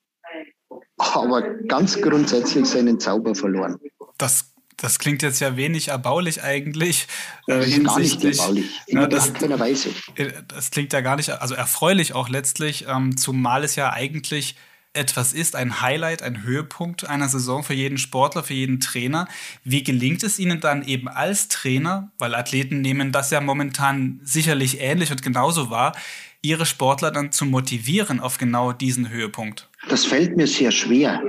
aber 0.97 1.43
ganz 1.69 2.01
grundsätzlich 2.01 2.67
seinen 2.67 2.99
Zauber 2.99 3.35
verloren. 3.35 3.79
Das 4.19 4.50
das 4.81 4.99
klingt 4.99 5.23
jetzt 5.23 5.41
ja 5.41 5.57
wenig 5.57 5.89
erbaulich 5.89 6.43
eigentlich. 6.43 7.07
Äh, 7.47 7.63
hinsichtlich, 7.63 7.87
gar 7.87 7.99
nicht 7.99 8.25
erbaulich. 8.25 8.81
In 8.87 8.99
ne, 8.99 9.09
das, 9.09 9.33
Weise. 9.35 9.91
Äh, 10.17 10.33
das 10.49 10.71
klingt 10.71 10.93
ja 10.93 11.01
gar 11.01 11.17
nicht, 11.17 11.31
also 11.31 11.55
erfreulich 11.55 12.15
auch 12.15 12.29
letztlich, 12.29 12.87
ähm, 12.89 13.17
zumal 13.17 13.65
es 13.65 13.77
ja 13.77 13.93
eigentlich 13.93 14.57
etwas 14.93 15.33
ist, 15.33 15.55
ein 15.55 15.83
Highlight, 15.83 16.23
ein 16.23 16.43
Höhepunkt 16.43 17.09
einer 17.09 17.29
Saison 17.29 17.63
für 17.63 17.75
jeden 17.75 17.99
Sportler, 17.99 18.43
für 18.43 18.55
jeden 18.55 18.81
Trainer. 18.81 19.29
Wie 19.63 19.85
gelingt 19.85 20.25
es 20.25 20.39
Ihnen 20.39 20.61
dann 20.61 20.83
eben 20.85 21.09
als 21.09 21.49
Trainer, 21.49 22.11
weil 22.19 22.35
Athleten 22.35 22.81
nehmen 22.81 23.13
das 23.13 23.31
ja 23.31 23.41
momentan 23.41 24.21
sicherlich 24.25 24.81
ähnlich 24.81 25.13
und 25.13 25.23
genauso 25.23 25.71
wahr, 25.71 25.95
ihre 26.43 26.67
Sportler 26.67 27.11
dann 27.11 27.31
zu 27.33 27.45
motivieren 27.45 28.19
auf 28.19 28.39
genau 28.39 28.73
diesen 28.73 29.11
Höhepunkt? 29.11 29.69
Das 29.89 30.05
fällt 30.05 30.37
mir 30.37 30.47
sehr 30.47 30.73
schwer 30.73 31.23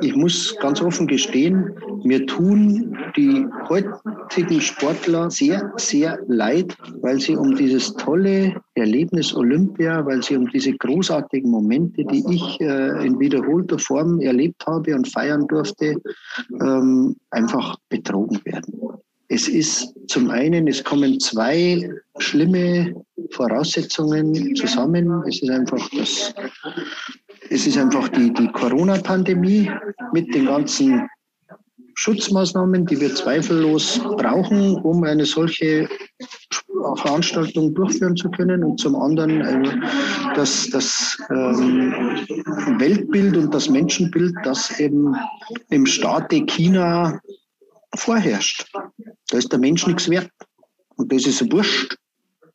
ich 0.00 0.14
muss 0.14 0.56
ganz 0.60 0.80
offen 0.80 1.06
gestehen, 1.06 1.74
mir 2.04 2.26
tun 2.26 2.96
die 3.16 3.46
heutigen 3.68 4.60
Sportler 4.60 5.30
sehr, 5.30 5.72
sehr 5.76 6.18
leid, 6.28 6.76
weil 7.00 7.20
sie 7.20 7.36
um 7.36 7.56
dieses 7.56 7.94
tolle 7.94 8.54
Erlebnis 8.74 9.34
Olympia, 9.34 10.04
weil 10.04 10.22
sie 10.22 10.36
um 10.36 10.48
diese 10.48 10.72
großartigen 10.72 11.50
Momente, 11.50 12.04
die 12.04 12.24
ich 12.30 12.60
äh, 12.60 13.06
in 13.06 13.18
wiederholter 13.18 13.78
Form 13.78 14.20
erlebt 14.20 14.66
habe 14.66 14.94
und 14.94 15.08
feiern 15.08 15.46
durfte, 15.48 15.96
ähm, 16.60 17.16
einfach 17.30 17.76
betrogen 17.88 18.40
werden. 18.44 18.74
Es 19.28 19.48
ist 19.48 19.92
zum 20.06 20.30
einen, 20.30 20.68
es 20.68 20.84
kommen 20.84 21.18
zwei 21.18 21.90
schlimme 22.18 22.94
Voraussetzungen 23.30 24.54
zusammen. 24.54 25.24
Es 25.26 25.42
ist 25.42 25.50
einfach 25.50 25.88
das 25.96 26.32
es 27.50 27.66
ist 27.66 27.78
einfach 27.78 28.08
die, 28.08 28.32
die 28.32 28.48
Corona-Pandemie 28.48 29.70
mit 30.12 30.34
den 30.34 30.46
ganzen 30.46 31.08
Schutzmaßnahmen, 31.94 32.84
die 32.86 33.00
wir 33.00 33.14
zweifellos 33.14 34.00
brauchen, 34.18 34.76
um 34.76 35.02
eine 35.04 35.24
solche 35.24 35.88
Veranstaltung 36.96 37.74
durchführen 37.74 38.16
zu 38.16 38.30
können. 38.30 38.62
Und 38.62 38.78
zum 38.78 38.96
anderen 38.96 39.40
äh, 39.40 39.80
das, 40.34 40.68
das 40.70 41.16
ähm, 41.30 41.92
Weltbild 42.78 43.36
und 43.36 43.54
das 43.54 43.70
Menschenbild, 43.70 44.34
das 44.44 44.78
eben 44.78 45.16
im 45.70 45.86
Staate 45.86 46.44
China 46.44 47.18
vorherrscht. 47.94 48.70
Da 49.30 49.38
ist 49.38 49.50
der 49.50 49.58
Mensch 49.58 49.86
nichts 49.86 50.10
wert. 50.10 50.30
Und 50.96 51.10
das 51.12 51.26
ist 51.26 51.50
wurscht, 51.50 51.96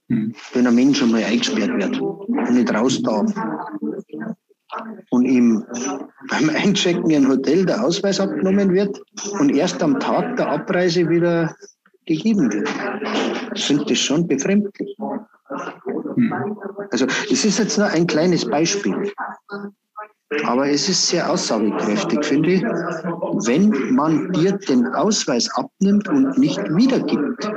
hm. 0.10 0.36
wenn 0.54 0.68
ein 0.68 0.76
Mensch 0.76 1.02
einmal 1.02 1.24
eingesperrt 1.24 1.72
wird 1.82 2.00
und 2.00 2.54
nicht 2.54 2.74
raus 2.74 3.02
darf 3.02 3.34
und 5.12 5.26
ihm 5.26 5.66
beim 6.30 6.50
Einchecken 6.50 7.10
in 7.10 7.26
ein 7.26 7.30
Hotel 7.30 7.66
der 7.66 7.84
Ausweis 7.84 8.20
abgenommen 8.20 8.74
wird 8.74 9.00
und 9.40 9.50
erst 9.56 9.84
am 9.84 10.00
Tag 10.00 10.38
der 10.38 10.50
Abreise 10.50 11.08
wieder 11.10 11.54
gegeben 12.06 12.52
wird. 12.52 12.70
Finde 13.60 13.86
das 13.86 14.00
schon 14.00 14.28
befremdlich. 14.28 14.98
Also 16.92 17.06
es 17.30 17.46
ist 17.46 17.60
jetzt 17.60 17.78
nur 17.78 17.88
ein 17.88 18.08
kleines 18.08 18.50
Beispiel. 18.50 19.12
Aber 20.46 20.70
es 20.70 20.88
ist 20.88 21.08
sehr 21.08 21.30
aussagekräftig, 21.30 22.24
finde 22.24 22.52
ich, 22.52 22.62
wenn 22.64 23.94
man 23.94 24.32
dir 24.32 24.54
den 24.54 24.88
Ausweis 24.88 25.50
abnimmt 25.56 26.08
und 26.08 26.38
nicht 26.38 26.58
wiedergibt. 26.74 27.52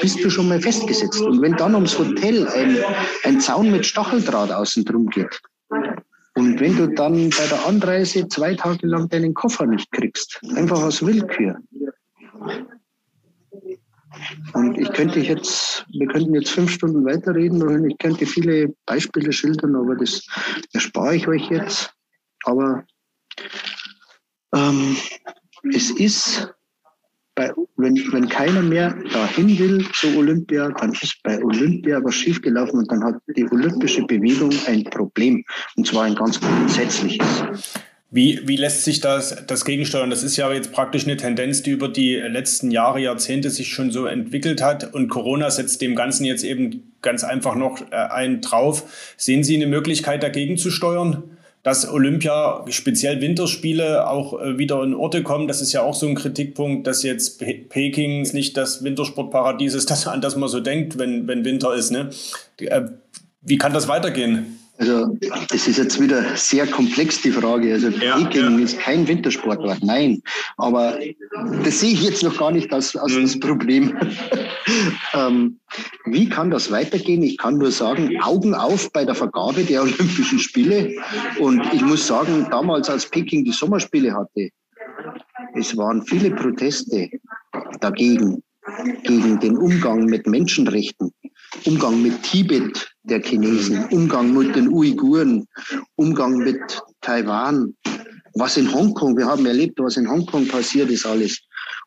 Bist 0.00 0.24
du 0.24 0.28
schon 0.28 0.48
mal 0.48 0.60
festgesetzt. 0.60 1.20
Und 1.20 1.40
wenn 1.40 1.54
dann 1.54 1.76
ums 1.76 1.96
Hotel 1.96 2.48
ein, 2.48 2.78
ein 3.22 3.40
Zaun 3.40 3.70
mit 3.70 3.86
Stacheldraht 3.86 4.50
außen 4.50 4.84
drum 4.84 5.06
geht, 5.06 5.40
und 6.34 6.60
wenn 6.60 6.76
du 6.76 6.88
dann 6.88 7.30
bei 7.30 7.46
der 7.46 7.66
Anreise 7.66 8.26
zwei 8.28 8.54
Tage 8.54 8.86
lang 8.86 9.08
deinen 9.08 9.34
Koffer 9.34 9.66
nicht 9.66 9.90
kriegst, 9.92 10.40
einfach 10.54 10.82
aus 10.82 11.04
Willkür. 11.04 11.58
Und 14.54 14.78
ich 14.78 14.90
könnte 14.92 15.20
jetzt, 15.20 15.86
wir 15.92 16.06
könnten 16.06 16.34
jetzt 16.34 16.50
fünf 16.50 16.70
Stunden 16.70 17.04
weiterreden 17.04 17.62
und 17.62 17.90
ich 17.90 17.98
könnte 17.98 18.26
viele 18.26 18.74
Beispiele 18.86 19.32
schildern, 19.32 19.76
aber 19.76 19.96
das 19.96 20.26
erspare 20.72 21.16
ich 21.16 21.28
euch 21.28 21.50
jetzt. 21.50 21.94
Aber 22.44 22.84
ähm, 24.54 24.96
es 25.74 25.90
ist 25.90 26.52
bei, 27.42 27.52
wenn, 27.76 27.96
wenn 28.12 28.28
keiner 28.28 28.62
mehr 28.62 28.94
dahin 29.12 29.58
will 29.58 29.86
zu 29.92 30.16
Olympia, 30.16 30.68
dann 30.78 30.92
ist 30.92 31.22
bei 31.22 31.42
Olympia 31.42 32.02
was 32.02 32.14
schiefgelaufen 32.14 32.80
und 32.80 32.90
dann 32.90 33.02
hat 33.04 33.16
die 33.36 33.50
olympische 33.50 34.02
Bewegung 34.04 34.52
ein 34.66 34.84
Problem. 34.84 35.44
Und 35.76 35.86
zwar 35.86 36.04
ein 36.04 36.14
ganz 36.14 36.40
grundsätzliches. 36.40 37.44
Wie, 38.10 38.40
wie 38.44 38.56
lässt 38.56 38.84
sich 38.84 39.00
das, 39.00 39.46
das 39.46 39.64
gegensteuern? 39.64 40.10
Das 40.10 40.22
ist 40.22 40.36
ja 40.36 40.52
jetzt 40.52 40.72
praktisch 40.72 41.04
eine 41.04 41.16
Tendenz, 41.16 41.62
die 41.62 41.70
über 41.70 41.88
die 41.88 42.16
letzten 42.16 42.70
Jahre, 42.70 43.00
Jahrzehnte 43.00 43.48
sich 43.48 43.68
schon 43.68 43.90
so 43.90 44.04
entwickelt 44.04 44.62
hat. 44.62 44.92
Und 44.92 45.08
Corona 45.08 45.50
setzt 45.50 45.80
dem 45.80 45.96
Ganzen 45.96 46.26
jetzt 46.26 46.44
eben 46.44 46.92
ganz 47.00 47.24
einfach 47.24 47.54
noch 47.54 47.80
äh, 47.90 47.94
einen 47.94 48.42
drauf. 48.42 49.14
Sehen 49.16 49.44
Sie 49.44 49.56
eine 49.56 49.66
Möglichkeit, 49.66 50.22
dagegen 50.22 50.58
zu 50.58 50.70
steuern? 50.70 51.22
Dass 51.62 51.88
Olympia, 51.88 52.64
speziell 52.70 53.20
Winterspiele, 53.20 54.08
auch 54.08 54.40
äh, 54.40 54.58
wieder 54.58 54.82
in 54.82 54.94
Orte 54.94 55.22
kommen. 55.22 55.46
Das 55.46 55.60
ist 55.60 55.72
ja 55.72 55.82
auch 55.82 55.94
so 55.94 56.08
ein 56.08 56.14
Kritikpunkt, 56.14 56.86
dass 56.86 57.02
jetzt 57.02 57.40
Peking 57.68 58.22
nicht 58.32 58.56
das 58.56 58.82
Wintersportparadies 58.82 59.74
ist, 59.74 60.06
an 60.06 60.20
das 60.20 60.36
man 60.36 60.48
so 60.48 60.60
denkt, 60.60 60.98
wenn, 60.98 61.28
wenn 61.28 61.44
Winter 61.44 61.74
ist. 61.74 61.90
Ne? 61.90 62.10
Äh, 62.58 62.82
Wie 63.42 63.58
kann 63.58 63.72
das 63.72 63.86
weitergehen? 63.88 64.58
Also, 64.82 65.16
das 65.48 65.68
ist 65.68 65.78
jetzt 65.78 66.00
wieder 66.00 66.36
sehr 66.36 66.66
komplex, 66.66 67.22
die 67.22 67.30
Frage. 67.30 67.72
Also, 67.72 67.90
ja, 67.90 68.16
Peking 68.16 68.58
ja. 68.58 68.64
ist 68.64 68.80
kein 68.80 69.06
Wintersportort, 69.06 69.78
nein. 69.84 70.20
Aber 70.56 70.98
das 71.62 71.78
sehe 71.78 71.92
ich 71.92 72.02
jetzt 72.02 72.24
noch 72.24 72.36
gar 72.36 72.50
nicht 72.50 72.72
als, 72.72 72.96
als 72.96 73.12
mhm. 73.12 73.22
das 73.22 73.38
Problem. 73.38 73.96
ähm, 75.14 75.60
wie 76.06 76.28
kann 76.28 76.50
das 76.50 76.72
weitergehen? 76.72 77.22
Ich 77.22 77.38
kann 77.38 77.58
nur 77.58 77.70
sagen, 77.70 78.20
Augen 78.22 78.56
auf 78.56 78.90
bei 78.92 79.04
der 79.04 79.14
Vergabe 79.14 79.62
der 79.62 79.82
Olympischen 79.82 80.40
Spiele. 80.40 80.90
Und 81.38 81.62
ich 81.72 81.82
muss 81.82 82.04
sagen, 82.04 82.48
damals, 82.50 82.90
als 82.90 83.08
Peking 83.08 83.44
die 83.44 83.52
Sommerspiele 83.52 84.12
hatte, 84.12 84.50
es 85.54 85.76
waren 85.76 86.02
viele 86.02 86.32
Proteste 86.32 87.08
dagegen, 87.78 88.42
gegen 89.04 89.38
den 89.38 89.56
Umgang 89.56 90.06
mit 90.06 90.26
Menschenrechten, 90.26 91.12
Umgang 91.66 92.02
mit 92.02 92.22
Tibet 92.22 92.88
der 93.04 93.20
Chinesen, 93.20 93.84
Umgang 93.90 94.32
mit 94.32 94.54
den 94.56 94.68
Uiguren, 94.68 95.46
Umgang 95.96 96.38
mit 96.38 96.82
Taiwan, 97.00 97.74
was 98.34 98.56
in 98.56 98.72
Hongkong, 98.72 99.16
wir 99.16 99.26
haben 99.26 99.44
erlebt, 99.46 99.78
was 99.78 99.96
in 99.96 100.08
Hongkong 100.08 100.48
passiert 100.48 100.90
ist 100.90 101.06
alles 101.06 101.40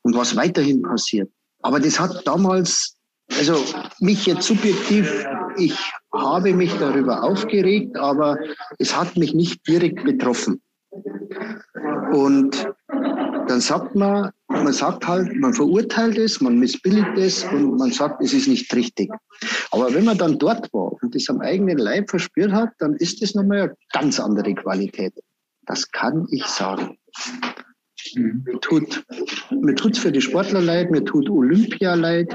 und 0.03 0.15
was 0.15 0.35
weiterhin 0.35 0.81
passiert. 0.81 1.29
Aber 1.61 1.79
das 1.79 1.99
hat 1.99 2.21
damals, 2.25 2.95
also 3.37 3.63
mich 3.99 4.25
jetzt 4.25 4.45
subjektiv, 4.45 5.25
ich 5.57 5.77
habe 6.13 6.53
mich 6.53 6.73
darüber 6.77 7.23
aufgeregt, 7.23 7.97
aber 7.97 8.37
es 8.77 8.95
hat 8.95 9.17
mich 9.17 9.33
nicht 9.33 9.67
direkt 9.67 10.03
betroffen. 10.03 10.61
Und 12.11 12.67
dann 13.47 13.61
sagt 13.61 13.95
man, 13.95 14.31
man 14.47 14.73
sagt 14.73 15.07
halt, 15.07 15.35
man 15.35 15.53
verurteilt 15.53 16.17
es, 16.17 16.41
man 16.41 16.59
missbilligt 16.59 17.17
es 17.17 17.43
und 17.45 17.77
man 17.77 17.91
sagt, 17.91 18.21
es 18.21 18.33
ist 18.33 18.47
nicht 18.47 18.73
richtig. 18.75 19.11
Aber 19.71 19.93
wenn 19.93 20.05
man 20.05 20.17
dann 20.17 20.37
dort 20.37 20.71
war 20.73 20.93
und 21.01 21.15
das 21.15 21.29
am 21.29 21.41
eigenen 21.41 21.77
Leib 21.77 22.09
verspürt 22.09 22.51
hat, 22.51 22.69
dann 22.79 22.95
ist 22.95 23.21
das 23.21 23.33
nochmal 23.35 23.61
eine 23.61 23.75
ganz 23.91 24.19
andere 24.19 24.53
Qualität. 24.53 25.13
Das 25.65 25.89
kann 25.91 26.27
ich 26.29 26.45
sagen. 26.45 26.97
Mir 28.15 28.59
tut 28.61 29.03
mir 29.49 29.75
tut's 29.75 29.99
für 29.99 30.11
die 30.11 30.21
Sportler 30.21 30.61
leid, 30.61 30.91
mir 30.91 31.03
tut 31.03 31.27
Olympia 31.27 31.95
leid, 31.95 32.33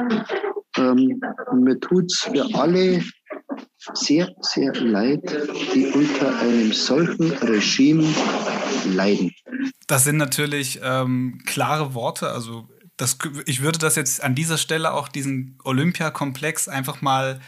ähm, 0.77 1.20
mir 1.55 1.79
tut's 1.79 2.20
für 2.20 2.44
alle 2.55 3.03
sehr, 3.94 4.28
sehr 4.40 4.74
leid, 4.74 5.22
die 5.74 5.86
unter 5.86 6.38
einem 6.40 6.72
solchen 6.72 7.32
Regime 7.32 8.06
leiden. 8.86 9.32
Das 9.86 10.04
sind 10.04 10.16
natürlich 10.16 10.80
ähm, 10.82 11.40
klare 11.46 11.94
Worte. 11.94 12.30
Also 12.30 12.68
das, 12.96 13.18
ich 13.46 13.62
würde 13.62 13.78
das 13.78 13.96
jetzt 13.96 14.22
an 14.22 14.34
dieser 14.34 14.58
Stelle 14.58 14.92
auch 14.92 15.08
diesen 15.08 15.58
Olympiakomplex 15.64 16.68
einfach 16.68 17.00
mal 17.00 17.40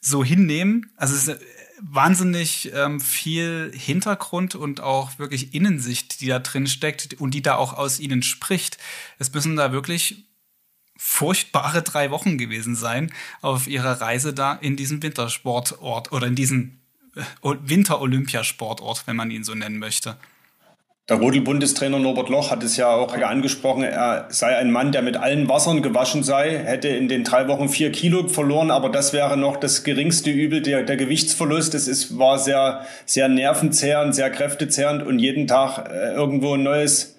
so 0.00 0.24
hinnehmen. 0.24 0.92
Also 0.96 1.14
es 1.14 1.28
ist 1.28 1.40
wahnsinnig 1.82 2.72
ähm, 2.74 3.00
viel 3.00 3.72
Hintergrund 3.74 4.54
und 4.54 4.80
auch 4.80 5.18
wirklich 5.18 5.54
Innensicht, 5.54 6.20
die 6.20 6.26
da 6.26 6.38
drin 6.38 6.66
steckt 6.66 7.14
und 7.14 7.32
die 7.32 7.42
da 7.42 7.56
auch 7.56 7.72
aus 7.72 8.00
ihnen 8.00 8.22
spricht. 8.22 8.78
Es 9.18 9.32
müssen 9.32 9.56
da 9.56 9.72
wirklich 9.72 10.26
furchtbare 11.02 11.80
drei 11.80 12.10
Wochen 12.10 12.36
gewesen 12.36 12.76
sein 12.76 13.10
auf 13.40 13.66
ihrer 13.66 14.02
Reise 14.02 14.34
da 14.34 14.52
in 14.52 14.76
diesem 14.76 15.02
Wintersportort 15.02 16.12
oder 16.12 16.26
in 16.26 16.34
diesem 16.34 16.78
äh, 17.16 17.22
Winter-Olympiasportort, 17.42 19.06
wenn 19.06 19.16
man 19.16 19.30
ihn 19.30 19.42
so 19.42 19.54
nennen 19.54 19.78
möchte. 19.78 20.16
Der 21.08 21.16
Rodel-Bundestrainer 21.16 21.98
Norbert 21.98 22.28
Loch 22.28 22.50
hat 22.50 22.62
es 22.62 22.76
ja 22.76 22.88
auch 22.88 23.14
angesprochen, 23.14 23.82
er 23.82 24.26
sei 24.28 24.56
ein 24.58 24.70
Mann, 24.70 24.92
der 24.92 25.00
mit 25.00 25.16
allen 25.16 25.48
Wassern 25.48 25.80
gewaschen 25.80 26.22
sei, 26.22 26.58
hätte 26.58 26.88
in 26.88 27.08
den 27.08 27.24
drei 27.24 27.48
Wochen 27.48 27.70
vier 27.70 27.90
Kilo 27.92 28.28
verloren, 28.28 28.70
aber 28.70 28.90
das 28.90 29.14
wäre 29.14 29.38
noch 29.38 29.56
das 29.56 29.82
geringste 29.82 30.30
Übel, 30.30 30.60
der, 30.60 30.82
der 30.82 30.98
Gewichtsverlust. 30.98 31.74
Es 31.74 31.88
ist, 31.88 32.18
war 32.18 32.38
sehr, 32.38 32.86
sehr 33.06 33.28
nervenzehrend, 33.28 34.14
sehr 34.14 34.30
kräftezehrend 34.30 35.02
und 35.02 35.18
jeden 35.18 35.46
Tag 35.46 35.88
äh, 35.88 36.12
irgendwo 36.12 36.54
ein 36.54 36.62
neues 36.62 37.16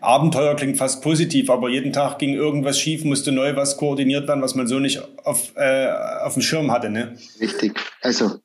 Abenteuer 0.00 0.54
klingt 0.56 0.78
fast 0.78 1.02
positiv, 1.02 1.50
aber 1.50 1.68
jeden 1.68 1.92
Tag 1.92 2.18
ging 2.18 2.34
irgendwas 2.34 2.78
schief, 2.78 3.04
musste 3.04 3.32
neu 3.32 3.56
was 3.56 3.76
koordiniert 3.76 4.28
werden, 4.28 4.42
was 4.42 4.54
man 4.54 4.66
so 4.66 4.78
nicht 4.78 5.00
auf, 5.24 5.52
äh, 5.56 5.88
auf 6.24 6.34
dem 6.34 6.42
Schirm 6.42 6.70
hatte. 6.70 6.90
Ne? 6.90 7.16
Richtig. 7.40 7.78
Also 8.02 8.38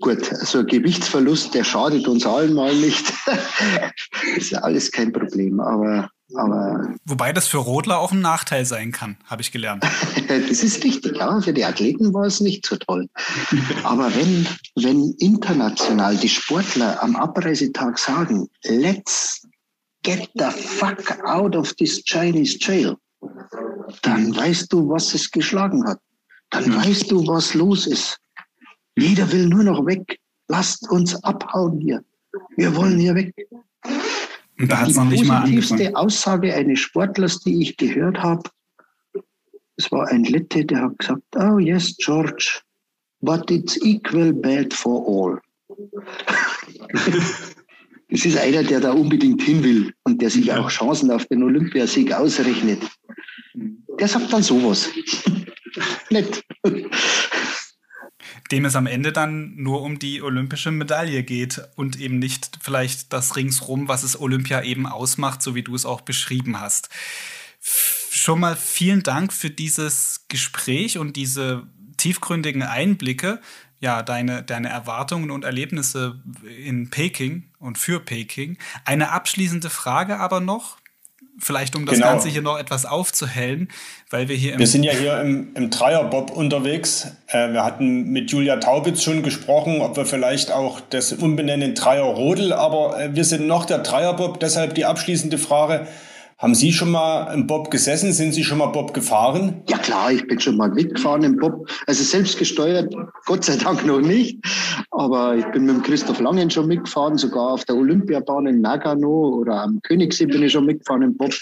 gut, 0.00 0.32
also 0.32 0.64
Gewichtsverlust, 0.64 1.54
der 1.54 1.64
schadet 1.64 2.08
uns 2.08 2.26
allen 2.26 2.54
mal 2.54 2.74
nicht. 2.74 3.12
ist 4.36 4.50
ja 4.50 4.60
alles 4.60 4.90
kein 4.90 5.12
Problem, 5.12 5.60
aber 5.60 6.10
aber 6.34 6.94
Wobei 7.06 7.32
das 7.32 7.48
für 7.48 7.58
Rodler 7.58 7.98
auch 8.00 8.12
ein 8.12 8.20
Nachteil 8.20 8.66
sein 8.66 8.92
kann, 8.92 9.16
habe 9.24 9.40
ich 9.40 9.50
gelernt. 9.50 9.84
das 10.28 10.62
ist 10.62 10.84
richtig, 10.84 11.16
ja. 11.16 11.40
Für 11.40 11.54
die 11.54 11.64
Athleten 11.64 12.12
war 12.12 12.24
es 12.24 12.40
nicht 12.40 12.66
so 12.66 12.76
toll. 12.76 13.08
Aber 13.82 14.14
wenn, 14.14 14.46
wenn 14.76 15.14
international 15.18 16.16
die 16.16 16.28
Sportler 16.28 17.02
am 17.02 17.16
Abreisetag 17.16 17.98
sagen, 17.98 18.48
let's 18.64 19.47
get 20.08 20.28
the 20.34 20.50
fuck 20.50 21.04
out 21.26 21.54
of 21.54 21.76
this 21.76 22.02
Chinese 22.02 22.56
jail. 22.58 22.96
Dann 24.02 24.34
weißt 24.34 24.72
du, 24.72 24.88
was 24.88 25.14
es 25.14 25.30
geschlagen 25.30 25.86
hat. 25.86 26.00
Dann 26.50 26.68
mhm. 26.68 26.76
weißt 26.76 27.10
du, 27.10 27.26
was 27.26 27.54
los 27.54 27.86
ist. 27.86 28.18
Jeder 28.96 29.30
will 29.32 29.46
nur 29.46 29.64
noch 29.64 29.84
weg. 29.86 30.18
Lasst 30.48 30.90
uns 30.90 31.14
abhauen 31.24 31.80
hier. 31.80 32.02
Wir 32.56 32.74
wollen 32.74 32.98
hier 32.98 33.14
weg. 33.14 33.34
Und 34.58 34.70
da 34.70 34.86
die 34.86 34.92
positivste 34.94 35.94
Aussage 35.94 36.54
eines 36.54 36.80
Sportlers, 36.80 37.40
die 37.40 37.62
ich 37.62 37.76
gehört 37.76 38.18
habe, 38.18 38.42
es 39.76 39.92
war 39.92 40.08
ein 40.08 40.24
Lette, 40.24 40.64
der 40.64 40.82
hat 40.82 40.98
gesagt, 40.98 41.22
oh 41.36 41.58
yes, 41.58 41.96
George, 41.98 42.60
but 43.20 43.48
it's 43.50 43.76
equal 43.84 44.32
bad 44.32 44.74
for 44.74 44.98
all. 45.06 45.40
Es 48.08 48.24
ist 48.24 48.38
einer, 48.38 48.62
der 48.62 48.80
da 48.80 48.92
unbedingt 48.92 49.42
hin 49.42 49.62
will 49.62 49.92
und 50.04 50.22
der 50.22 50.30
sich 50.30 50.46
ja. 50.46 50.58
auch 50.58 50.70
Chancen 50.70 51.10
auf 51.10 51.26
den 51.26 51.42
Olympiasieg 51.42 52.12
ausrechnet. 52.12 52.82
Der 54.00 54.08
sagt 54.08 54.32
dann 54.32 54.42
sowas. 54.42 54.88
Nett. 56.10 56.42
Dem 58.50 58.64
es 58.64 58.76
am 58.76 58.86
Ende 58.86 59.12
dann 59.12 59.56
nur 59.56 59.82
um 59.82 59.98
die 59.98 60.22
olympische 60.22 60.70
Medaille 60.70 61.22
geht 61.22 61.60
und 61.76 62.00
eben 62.00 62.18
nicht 62.18 62.58
vielleicht 62.62 63.12
das 63.12 63.36
ringsrum, 63.36 63.88
was 63.88 64.02
es 64.04 64.18
Olympia 64.18 64.62
eben 64.62 64.86
ausmacht, 64.86 65.42
so 65.42 65.54
wie 65.54 65.62
du 65.62 65.74
es 65.74 65.84
auch 65.84 66.00
beschrieben 66.00 66.60
hast. 66.60 66.88
Schon 67.60 68.40
mal 68.40 68.56
vielen 68.56 69.02
Dank 69.02 69.34
für 69.34 69.50
dieses 69.50 70.24
Gespräch 70.28 70.96
und 70.96 71.16
diese 71.16 71.66
tiefgründigen 71.98 72.62
Einblicke 72.62 73.40
ja, 73.80 74.02
deine, 74.02 74.42
deine 74.42 74.68
Erwartungen 74.68 75.30
und 75.30 75.44
Erlebnisse 75.44 76.20
in 76.58 76.90
Peking 76.90 77.47
und 77.58 77.78
für 77.78 78.00
Peking. 78.00 78.58
Eine 78.84 79.12
abschließende 79.12 79.70
Frage 79.70 80.18
aber 80.18 80.40
noch, 80.40 80.78
vielleicht 81.38 81.76
um 81.76 81.86
das 81.86 81.94
genau. 81.94 82.08
Ganze 82.08 82.28
hier 82.28 82.42
noch 82.42 82.58
etwas 82.58 82.84
aufzuhellen, 82.84 83.68
weil 84.10 84.28
wir 84.28 84.36
hier 84.36 84.58
Wir 84.58 84.66
sind 84.66 84.82
ja 84.82 84.92
hier 84.92 85.20
im, 85.20 85.54
im 85.54 85.70
Dreierbob 85.70 86.30
unterwegs. 86.30 87.12
Äh, 87.28 87.52
wir 87.52 87.64
hatten 87.64 88.10
mit 88.10 88.30
Julia 88.30 88.56
Taubitz 88.56 89.02
schon 89.02 89.22
gesprochen, 89.22 89.80
ob 89.80 89.96
wir 89.96 90.04
vielleicht 90.04 90.50
auch 90.50 90.80
das 90.90 91.12
umbenennen 91.12 91.74
Dreierrodel, 91.74 92.52
aber 92.52 93.00
äh, 93.00 93.14
wir 93.14 93.24
sind 93.24 93.46
noch 93.46 93.64
der 93.64 93.78
Dreierbob, 93.78 94.40
deshalb 94.40 94.74
die 94.74 94.84
abschließende 94.84 95.38
Frage. 95.38 95.86
Haben 96.38 96.54
Sie 96.54 96.72
schon 96.72 96.92
mal 96.92 97.34
im 97.34 97.48
Bob 97.48 97.68
gesessen? 97.68 98.12
Sind 98.12 98.32
Sie 98.32 98.44
schon 98.44 98.58
mal 98.58 98.66
Bob 98.66 98.94
gefahren? 98.94 99.64
Ja 99.68 99.76
klar, 99.76 100.12
ich 100.12 100.24
bin 100.28 100.38
schon 100.38 100.56
mal 100.56 100.70
mitgefahren 100.70 101.24
im 101.24 101.36
Bob. 101.36 101.68
Also 101.88 102.04
selbst 102.04 102.38
gesteuert, 102.38 102.94
Gott 103.26 103.44
sei 103.44 103.56
Dank 103.56 103.84
noch 103.84 104.00
nicht. 104.00 104.38
Aber 104.98 105.36
ich 105.36 105.46
bin 105.52 105.64
mit 105.64 105.76
dem 105.76 105.82
Christoph 105.82 106.18
Langen 106.20 106.50
schon 106.50 106.66
mitgefahren, 106.66 107.16
sogar 107.16 107.52
auf 107.52 107.64
der 107.64 107.76
Olympiabahn 107.76 108.46
in 108.46 108.60
Nagano 108.60 109.28
oder 109.28 109.62
am 109.62 109.80
Königssee 109.82 110.26
bin 110.26 110.42
ich 110.42 110.52
schon 110.52 110.66
mitgefahren 110.66 111.02
im 111.02 111.16
Bob. 111.16 111.32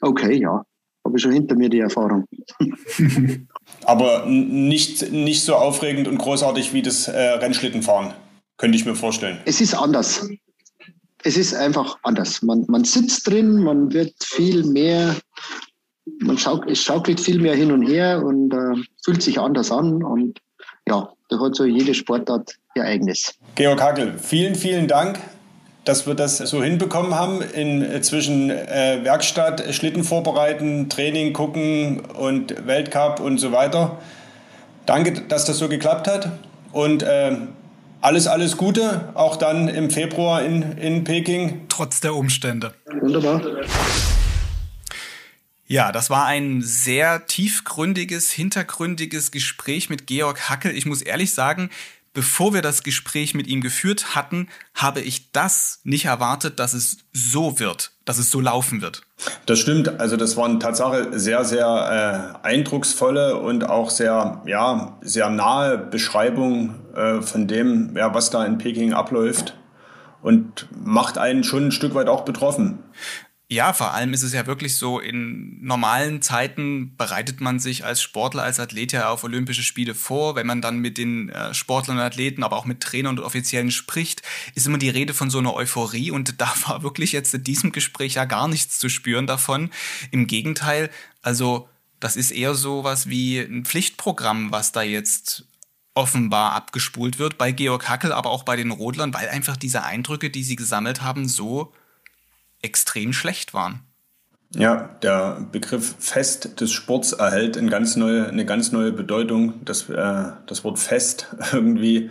Okay, 0.00 0.34
ja, 0.40 0.64
habe 1.04 1.16
ich 1.16 1.22
schon 1.22 1.32
hinter 1.32 1.54
mir 1.54 1.68
die 1.68 1.80
Erfahrung. 1.80 2.24
Aber 3.84 4.26
nicht, 4.26 5.12
nicht 5.12 5.44
so 5.44 5.54
aufregend 5.54 6.08
und 6.08 6.18
großartig 6.18 6.72
wie 6.72 6.82
das 6.82 7.06
äh, 7.06 7.16
Rennschlittenfahren, 7.16 8.12
könnte 8.56 8.76
ich 8.76 8.84
mir 8.84 8.96
vorstellen. 8.96 9.38
Es 9.44 9.60
ist 9.60 9.74
anders 9.74 10.28
es 11.26 11.36
ist 11.36 11.54
einfach 11.54 11.98
anders. 12.02 12.40
Man, 12.42 12.64
man 12.68 12.84
sitzt 12.84 13.26
drin, 13.26 13.62
man 13.62 13.92
wird 13.92 14.14
viel 14.22 14.64
mehr, 14.64 15.16
man 16.20 16.38
schauk, 16.38 16.70
es 16.70 16.80
schaukelt 16.80 17.20
viel 17.20 17.40
mehr 17.40 17.56
hin 17.56 17.72
und 17.72 17.82
her 17.82 18.24
und 18.24 18.54
äh, 18.54 18.80
fühlt 19.04 19.22
sich 19.22 19.38
anders 19.38 19.72
an 19.72 20.04
und 20.04 20.38
ja, 20.88 21.12
da 21.28 21.40
hat 21.40 21.56
so 21.56 21.64
jede 21.64 21.94
Sportart 21.94 22.54
ihr 22.76 22.84
eigenes. 22.84 23.34
Georg 23.54 23.82
Hackel, 23.82 24.14
vielen, 24.18 24.54
vielen 24.54 24.86
Dank 24.86 25.18
dass 25.86 26.06
wir 26.06 26.14
das 26.14 26.38
so 26.38 26.62
hinbekommen 26.62 27.14
haben, 27.14 27.40
in, 27.40 27.80
äh, 27.80 28.02
zwischen 28.02 28.50
äh, 28.50 28.98
Werkstatt, 29.04 29.72
Schlitten 29.72 30.02
vorbereiten, 30.02 30.88
Training 30.88 31.32
gucken 31.32 32.00
und 32.00 32.66
Weltcup 32.66 33.20
und 33.20 33.38
so 33.38 33.52
weiter. 33.52 33.98
Danke, 34.84 35.12
dass 35.12 35.44
das 35.44 35.58
so 35.58 35.68
geklappt 35.68 36.08
hat. 36.08 36.32
Und 36.72 37.04
äh, 37.04 37.36
alles, 38.00 38.26
alles 38.26 38.56
Gute, 38.56 39.10
auch 39.14 39.36
dann 39.36 39.68
im 39.68 39.90
Februar 39.90 40.42
in, 40.42 40.76
in 40.76 41.04
Peking. 41.04 41.62
Trotz 41.68 42.00
der 42.00 42.14
Umstände. 42.14 42.74
Wunderbar. 43.00 43.40
Ja, 45.68 45.90
das 45.90 46.10
war 46.10 46.26
ein 46.26 46.62
sehr 46.62 47.26
tiefgründiges, 47.26 48.30
hintergründiges 48.30 49.30
Gespräch 49.30 49.88
mit 49.88 50.06
Georg 50.06 50.48
Hackel. 50.48 50.76
Ich 50.76 50.86
muss 50.86 51.02
ehrlich 51.02 51.32
sagen, 51.32 51.70
bevor 52.16 52.54
wir 52.54 52.62
das 52.62 52.82
Gespräch 52.82 53.34
mit 53.34 53.46
ihm 53.46 53.60
geführt 53.60 54.16
hatten, 54.16 54.48
habe 54.74 55.02
ich 55.02 55.32
das 55.32 55.80
nicht 55.84 56.06
erwartet, 56.06 56.58
dass 56.58 56.72
es 56.72 56.96
so 57.12 57.60
wird, 57.60 57.92
dass 58.06 58.16
es 58.16 58.30
so 58.30 58.40
laufen 58.40 58.80
wird. 58.80 59.02
Das 59.44 59.58
stimmt. 59.58 60.00
Also 60.00 60.16
das 60.16 60.34
waren 60.34 60.58
Tatsache 60.58 61.18
sehr, 61.18 61.44
sehr 61.44 62.32
äh, 62.42 62.46
eindrucksvolle 62.46 63.36
und 63.36 63.68
auch 63.68 63.90
sehr, 63.90 64.40
ja, 64.46 64.96
sehr 65.02 65.28
nahe 65.28 65.76
Beschreibungen 65.76 66.74
äh, 66.94 67.20
von 67.20 67.46
dem, 67.46 67.94
ja, 67.94 68.14
was 68.14 68.30
da 68.30 68.46
in 68.46 68.56
Peking 68.56 68.94
abläuft 68.94 69.54
und 70.22 70.68
macht 70.74 71.18
einen 71.18 71.44
schon 71.44 71.66
ein 71.66 71.72
Stück 71.72 71.94
weit 71.94 72.08
auch 72.08 72.24
betroffen. 72.24 72.78
Ja, 73.48 73.72
vor 73.72 73.92
allem 73.94 74.12
ist 74.12 74.24
es 74.24 74.32
ja 74.32 74.48
wirklich 74.48 74.74
so, 74.76 74.98
in 74.98 75.64
normalen 75.64 76.20
Zeiten 76.20 76.96
bereitet 76.96 77.40
man 77.40 77.60
sich 77.60 77.84
als 77.84 78.02
Sportler, 78.02 78.42
als 78.42 78.58
Athlet 78.58 78.90
ja 78.90 79.08
auf 79.10 79.22
Olympische 79.22 79.62
Spiele 79.62 79.94
vor. 79.94 80.34
Wenn 80.34 80.48
man 80.48 80.60
dann 80.60 80.80
mit 80.80 80.98
den 80.98 81.28
äh, 81.28 81.54
Sportlern 81.54 81.98
und 81.98 82.02
Athleten, 82.02 82.42
aber 82.42 82.56
auch 82.56 82.64
mit 82.64 82.80
Trainern 82.80 83.18
und 83.18 83.24
Offiziellen 83.24 83.70
spricht, 83.70 84.22
ist 84.56 84.66
immer 84.66 84.78
die 84.78 84.90
Rede 84.90 85.14
von 85.14 85.30
so 85.30 85.38
einer 85.38 85.54
Euphorie. 85.54 86.10
Und 86.10 86.40
da 86.40 86.52
war 86.66 86.82
wirklich 86.82 87.12
jetzt 87.12 87.34
in 87.34 87.44
diesem 87.44 87.70
Gespräch 87.70 88.14
ja 88.14 88.24
gar 88.24 88.48
nichts 88.48 88.80
zu 88.80 88.88
spüren 88.88 89.28
davon. 89.28 89.70
Im 90.10 90.26
Gegenteil, 90.26 90.90
also 91.22 91.68
das 92.00 92.16
ist 92.16 92.32
eher 92.32 92.54
so 92.54 92.82
was 92.82 93.08
wie 93.08 93.38
ein 93.38 93.64
Pflichtprogramm, 93.64 94.50
was 94.50 94.72
da 94.72 94.82
jetzt 94.82 95.44
offenbar 95.94 96.52
abgespult 96.52 97.20
wird 97.20 97.38
bei 97.38 97.52
Georg 97.52 97.88
Hackel, 97.88 98.12
aber 98.12 98.30
auch 98.30 98.42
bei 98.42 98.56
den 98.56 98.72
Rodlern, 98.72 99.14
weil 99.14 99.28
einfach 99.28 99.56
diese 99.56 99.84
Eindrücke, 99.84 100.30
die 100.30 100.42
sie 100.42 100.56
gesammelt 100.56 101.00
haben, 101.02 101.28
so 101.28 101.72
extrem 102.66 103.12
schlecht 103.12 103.54
waren. 103.54 103.80
Ja, 104.54 104.90
der 105.02 105.46
Begriff 105.52 105.96
Fest 105.98 106.60
des 106.60 106.72
Sports 106.72 107.12
erhält 107.12 107.56
eine 107.58 107.70
ganz 107.70 107.96
neue, 107.96 108.28
eine 108.28 108.44
ganz 108.44 108.72
neue 108.72 108.92
Bedeutung. 108.92 109.54
Das, 109.64 109.88
äh, 109.88 110.24
das 110.46 110.64
Wort 110.64 110.78
Fest 110.78 111.34
irgendwie, 111.52 112.10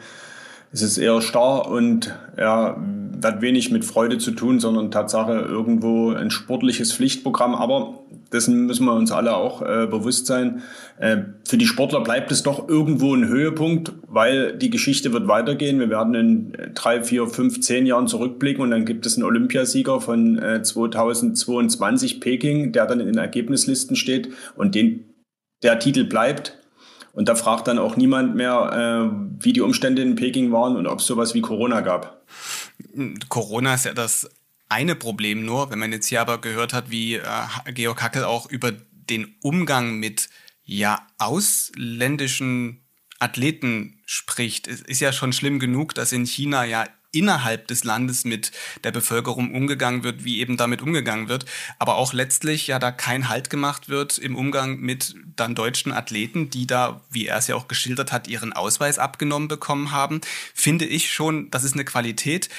es 0.72 0.82
ist 0.82 0.98
eher 0.98 1.22
starr 1.22 1.68
und 1.68 2.14
ja, 2.38 2.78
hat 3.24 3.42
wenig 3.42 3.72
mit 3.72 3.86
Freude 3.86 4.18
zu 4.18 4.32
tun, 4.32 4.60
sondern 4.60 4.92
Tatsache 4.92 5.34
irgendwo 5.34 6.12
ein 6.12 6.32
sportliches 6.32 6.94
Pflichtprogramm. 6.94 7.56
Aber 7.56 8.00
dessen 8.36 8.66
müssen 8.66 8.86
wir 8.86 8.94
uns 8.94 9.12
alle 9.12 9.36
auch 9.36 9.62
äh, 9.62 9.88
bewusst 9.88 10.28
sein. 10.28 10.62
Äh, 11.00 11.18
für 11.48 11.58
die 11.58 11.66
Sportler 11.66 12.02
bleibt 12.02 12.32
es 12.32 12.44
doch 12.44 12.70
irgendwo 12.70 13.16
ein 13.16 13.28
Höhepunkt, 13.28 13.94
weil 14.08 14.58
die 14.58 14.70
Geschichte 14.70 15.14
wird 15.14 15.28
weitergehen. 15.28 15.80
Wir 15.80 15.90
werden 15.90 16.14
in 16.14 16.54
drei, 16.74 17.04
vier, 17.04 17.28
fünf, 17.28 17.62
zehn 17.62 17.86
Jahren 17.86 18.08
zurückblicken 18.08 18.64
und 18.64 18.72
dann 18.72 18.86
gibt 18.86 19.06
es 19.06 19.16
einen 19.16 19.24
Olympiasieger 19.24 20.02
von 20.02 20.38
äh, 20.38 20.62
2022 20.62 22.20
Peking, 22.20 22.72
der 22.72 22.86
dann 22.86 23.00
in 23.00 23.08
den 23.08 23.18
Ergebnislisten 23.18 23.96
steht 23.96 24.30
und 24.56 24.76
den, 24.76 25.16
der 25.64 25.80
Titel 25.80 26.04
bleibt. 26.04 26.60
Und 27.14 27.30
da 27.30 27.36
fragt 27.36 27.68
dann 27.70 27.80
auch 27.80 27.96
niemand 27.96 28.36
mehr, 28.36 29.10
äh, 29.10 29.44
wie 29.44 29.54
die 29.54 29.62
Umstände 29.62 30.02
in 30.02 30.16
Peking 30.16 30.52
waren 30.52 30.76
und 30.76 30.86
ob 30.86 31.00
es 31.00 31.06
sowas 31.06 31.34
wie 31.34 31.42
Corona 31.42 31.80
gab. 31.80 32.26
Corona 33.30 33.74
ist 33.74 33.86
ja 33.86 33.94
das 33.94 34.30
eine 34.70 34.96
Problem 34.96 35.46
nur, 35.46 35.70
wenn 35.70 35.80
man 35.80 35.92
jetzt 35.92 36.08
hier 36.08 36.22
aber 36.22 36.42
gehört 36.42 36.74
hat, 36.74 36.90
wie 36.90 37.16
äh, 37.16 37.24
Georg 37.74 38.02
Hackel 38.02 38.24
auch 38.24 38.50
über 38.50 38.72
den 38.72 39.36
Umgang 39.42 39.98
mit 39.98 40.30
ja 40.64 41.06
ausländischen 41.18 42.82
Athleten 43.20 44.02
spricht. 44.06 44.68
Es 44.68 44.82
ist 44.82 45.00
ja 45.00 45.14
schon 45.14 45.34
schlimm 45.34 45.60
genug, 45.60 45.94
dass 45.94 46.12
in 46.12 46.26
China 46.26 46.66
ja 46.66 46.86
innerhalb 47.16 47.68
des 47.70 47.84
Landes 47.86 48.26
mit 48.26 48.52
der 48.84 48.92
Bevölkerung 48.92 49.56
umgegangen 49.56 50.04
wird, 50.04 50.26
wie 50.26 50.40
eben 50.40 50.58
damit 50.58 50.82
umgegangen 50.82 51.30
wird, 51.30 51.46
aber 51.80 51.96
auch 51.96 52.12
letztlich 52.12 52.68
ja 52.68 52.78
da 52.78 52.92
kein 52.92 53.30
Halt 53.30 53.50
gemacht 53.50 53.88
wird 53.88 54.18
im 54.18 54.36
Umgang 54.36 54.80
mit 54.80 55.16
dann 55.36 55.56
deutschen 55.56 55.94
Athleten, 55.94 56.50
die 56.50 56.68
da, 56.68 57.02
wie 57.10 57.28
er 57.28 57.38
es 57.38 57.48
ja 57.48 57.56
auch 57.56 57.70
geschildert 57.70 58.12
hat, 58.12 58.28
ihren 58.28 58.52
Ausweis 58.52 59.00
abgenommen 59.00 59.48
bekommen 59.48 59.92
haben, 59.92 60.20
finde 60.54 60.86
ich 60.86 61.12
schon, 61.12 61.50
das 61.52 61.64
ist 61.64 61.74
eine 61.74 61.86
Qualität, 61.86 62.50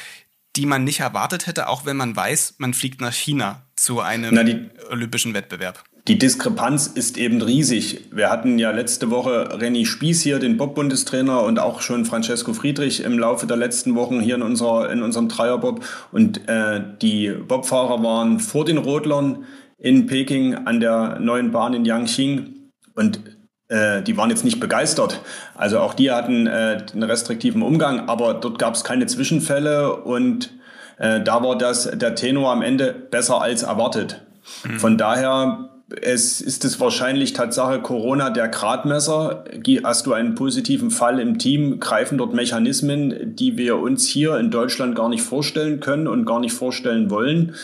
die 0.57 0.67
man 0.67 0.85
nicht 0.85 1.01
erwartet 1.01 1.47
hätte, 1.47 1.69
auch 1.69 1.87
wenn 1.87 1.97
man 1.97 2.17
weiß, 2.17 2.57
man 2.59 2.75
fliegt 2.75 3.01
nach 3.01 3.13
China 3.13 3.63
zu 3.77 4.01
einem 4.01 4.35
Na, 4.35 4.43
die, 4.43 4.69
olympischen 4.91 5.35
Wettbewerb. 5.35 5.85
Die 6.09 6.19
Diskrepanz 6.19 6.87
ist 6.87 7.19
eben 7.19 7.43
riesig. 7.43 8.09
Wir 8.13 8.31
hatten 8.31 8.61
ja 8.61 8.71
letzte 8.71 9.11
Woche 9.11 9.61
Renny 9.61 9.85
Spieß 9.85 10.23
hier, 10.23 10.39
den 10.39 10.57
Bob-Bundestrainer, 10.57 11.43
und 11.43 11.59
auch 11.59 11.81
schon 11.81 12.05
Francesco 12.05 12.55
Friedrich 12.55 13.01
im 13.01 13.19
Laufe 13.19 13.47
der 13.47 13.57
letzten 13.57 13.97
Wochen 13.97 14.21
hier 14.21 14.37
in, 14.37 14.43
unserer, 14.43 14.91
in 14.93 15.03
unserem 15.03 15.29
Dreierbob. 15.29 15.85
Und 16.13 16.49
äh, 16.49 16.81
die 17.03 17.31
Bobfahrer 17.31 18.03
waren 18.05 18.39
vor 18.39 18.65
den 18.65 18.79
Rodlern 18.79 19.45
in 19.79 20.07
Peking 20.07 20.55
an 20.55 20.79
der 20.79 21.19
neuen 21.19 21.51
Bahn 21.51 21.75
in 21.75 21.85
Yangqing. 21.85 22.55
Und 22.95 23.36
äh, 23.69 24.03
die 24.03 24.17
waren 24.17 24.31
jetzt 24.31 24.45
nicht 24.45 24.61
begeistert. 24.61 25.21
Also 25.55 25.81
auch 25.81 25.95
die 25.95 26.11
hatten 26.11 26.47
äh, 26.47 26.85
einen 26.93 27.03
restriktiven 27.03 27.63
Umgang, 27.63 28.09
aber 28.09 28.35
dort 28.35 28.59
gab 28.59 28.75
es 28.75 28.85
keine 28.85 29.07
Zwischenfälle 29.07 29.97
und 29.97 30.53
äh, 30.99 31.21
da 31.21 31.43
war 31.43 31.59
das 31.59 31.91
der 31.93 32.15
Tenor 32.15 32.53
am 32.53 32.63
Ende 32.63 32.93
besser 32.93 33.41
als 33.41 33.63
erwartet. 33.63 34.23
Mhm. 34.65 34.79
Von 34.79 34.99
daher 34.99 35.71
es 36.03 36.41
ist 36.41 36.65
es 36.65 36.81
wahrscheinlich 36.81 37.33
Tatsache 37.33 37.81
Corona 37.81 38.31
der 38.31 38.49
Gradmesser. 38.49 39.45
Hast 39.85 40.07
du 40.07 40.13
einen 40.13 40.35
positiven 40.35 40.91
Fall 40.91 41.21
im 41.21 41.39
Team, 41.39 41.79
greifen 41.79 42.19
dort 42.19 42.35
Mechanismen, 42.35 43.37
die 43.37 43.57
wir 43.57 43.77
uns 43.77 44.07
hier 44.07 44.37
in 44.37 44.51
Deutschland 44.51 44.97
gar 44.97 45.09
nicht 45.09 45.23
vorstellen 45.23 45.79
können 45.79 46.09
und 46.09 46.25
gar 46.25 46.41
nicht 46.41 46.55
vorstellen 46.55 47.09
wollen. 47.11 47.55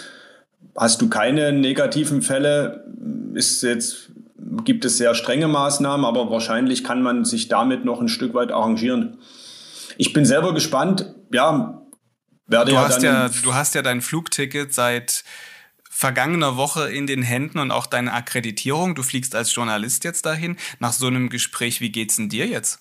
Hast 0.77 1.03
du 1.03 1.09
keine 1.09 1.53
negativen 1.53 2.23
Fälle, 2.23 2.85
ist 3.35 3.62
jetzt 3.62 4.11
gibt 4.64 4.85
es 4.85 4.98
sehr 4.98 5.14
strenge 5.14 5.48
Maßnahmen, 5.48 6.05
aber 6.05 6.31
wahrscheinlich 6.31 6.85
kann 6.85 7.02
man 7.02 7.24
sich 7.24 7.48
damit 7.48 7.85
noch 7.85 8.00
ein 8.00 8.09
Stück 8.09 8.35
weit 8.35 8.52
arrangieren. 8.52 9.18
Ich 9.98 10.12
bin 10.12 10.24
selber 10.24 10.55
gespannt. 10.55 11.14
Ja, 11.33 11.83
werde 12.46 12.70
du 12.70 12.76
ja 12.76 12.88
hast 12.88 13.02
ja, 13.02 13.28
du 13.28 13.55
hast 13.55 13.74
ja 13.74 13.83
dein 13.83 14.00
Flugticket 14.00 14.72
seit 14.72 15.24
vergangener 15.90 16.57
Woche 16.57 16.90
in 16.90 17.07
den 17.07 17.22
Händen 17.22 17.59
und 17.59 17.70
auch 17.70 17.87
deine 17.87 18.12
Akkreditierung. 18.12 18.94
Du 18.94 19.02
fliegst 19.02 19.35
als 19.35 19.55
Journalist 19.55 20.05
jetzt 20.05 20.26
dahin. 20.26 20.57
Nach 20.81 20.92
so 20.92 21.07
einem 21.07 21.28
Gespräch, 21.28 21.81
wie 21.81 21.92
geht's 21.92 22.16
denn 22.16 22.28
dir 22.28 22.46
jetzt? 22.46 22.81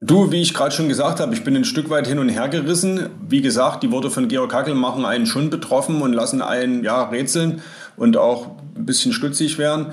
Du, 0.00 0.32
wie 0.32 0.42
ich 0.42 0.52
gerade 0.52 0.74
schon 0.74 0.88
gesagt 0.88 1.20
habe, 1.20 1.32
ich 1.32 1.44
bin 1.44 1.56
ein 1.56 1.64
Stück 1.64 1.88
weit 1.88 2.08
hin 2.08 2.18
und 2.18 2.28
her 2.28 2.48
gerissen. 2.48 3.08
Wie 3.28 3.40
gesagt, 3.40 3.82
die 3.82 3.90
Worte 3.90 4.10
von 4.10 4.28
Georg 4.28 4.52
Hackel 4.52 4.74
machen 4.74 5.04
einen 5.04 5.26
schon 5.26 5.48
betroffen 5.48 6.02
und 6.02 6.12
lassen 6.12 6.42
einen 6.42 6.82
ja 6.82 7.04
rätseln 7.04 7.62
und 7.96 8.16
auch 8.16 8.56
ein 8.76 8.84
bisschen 8.84 9.12
stutzig 9.12 9.58
werden. 9.58 9.92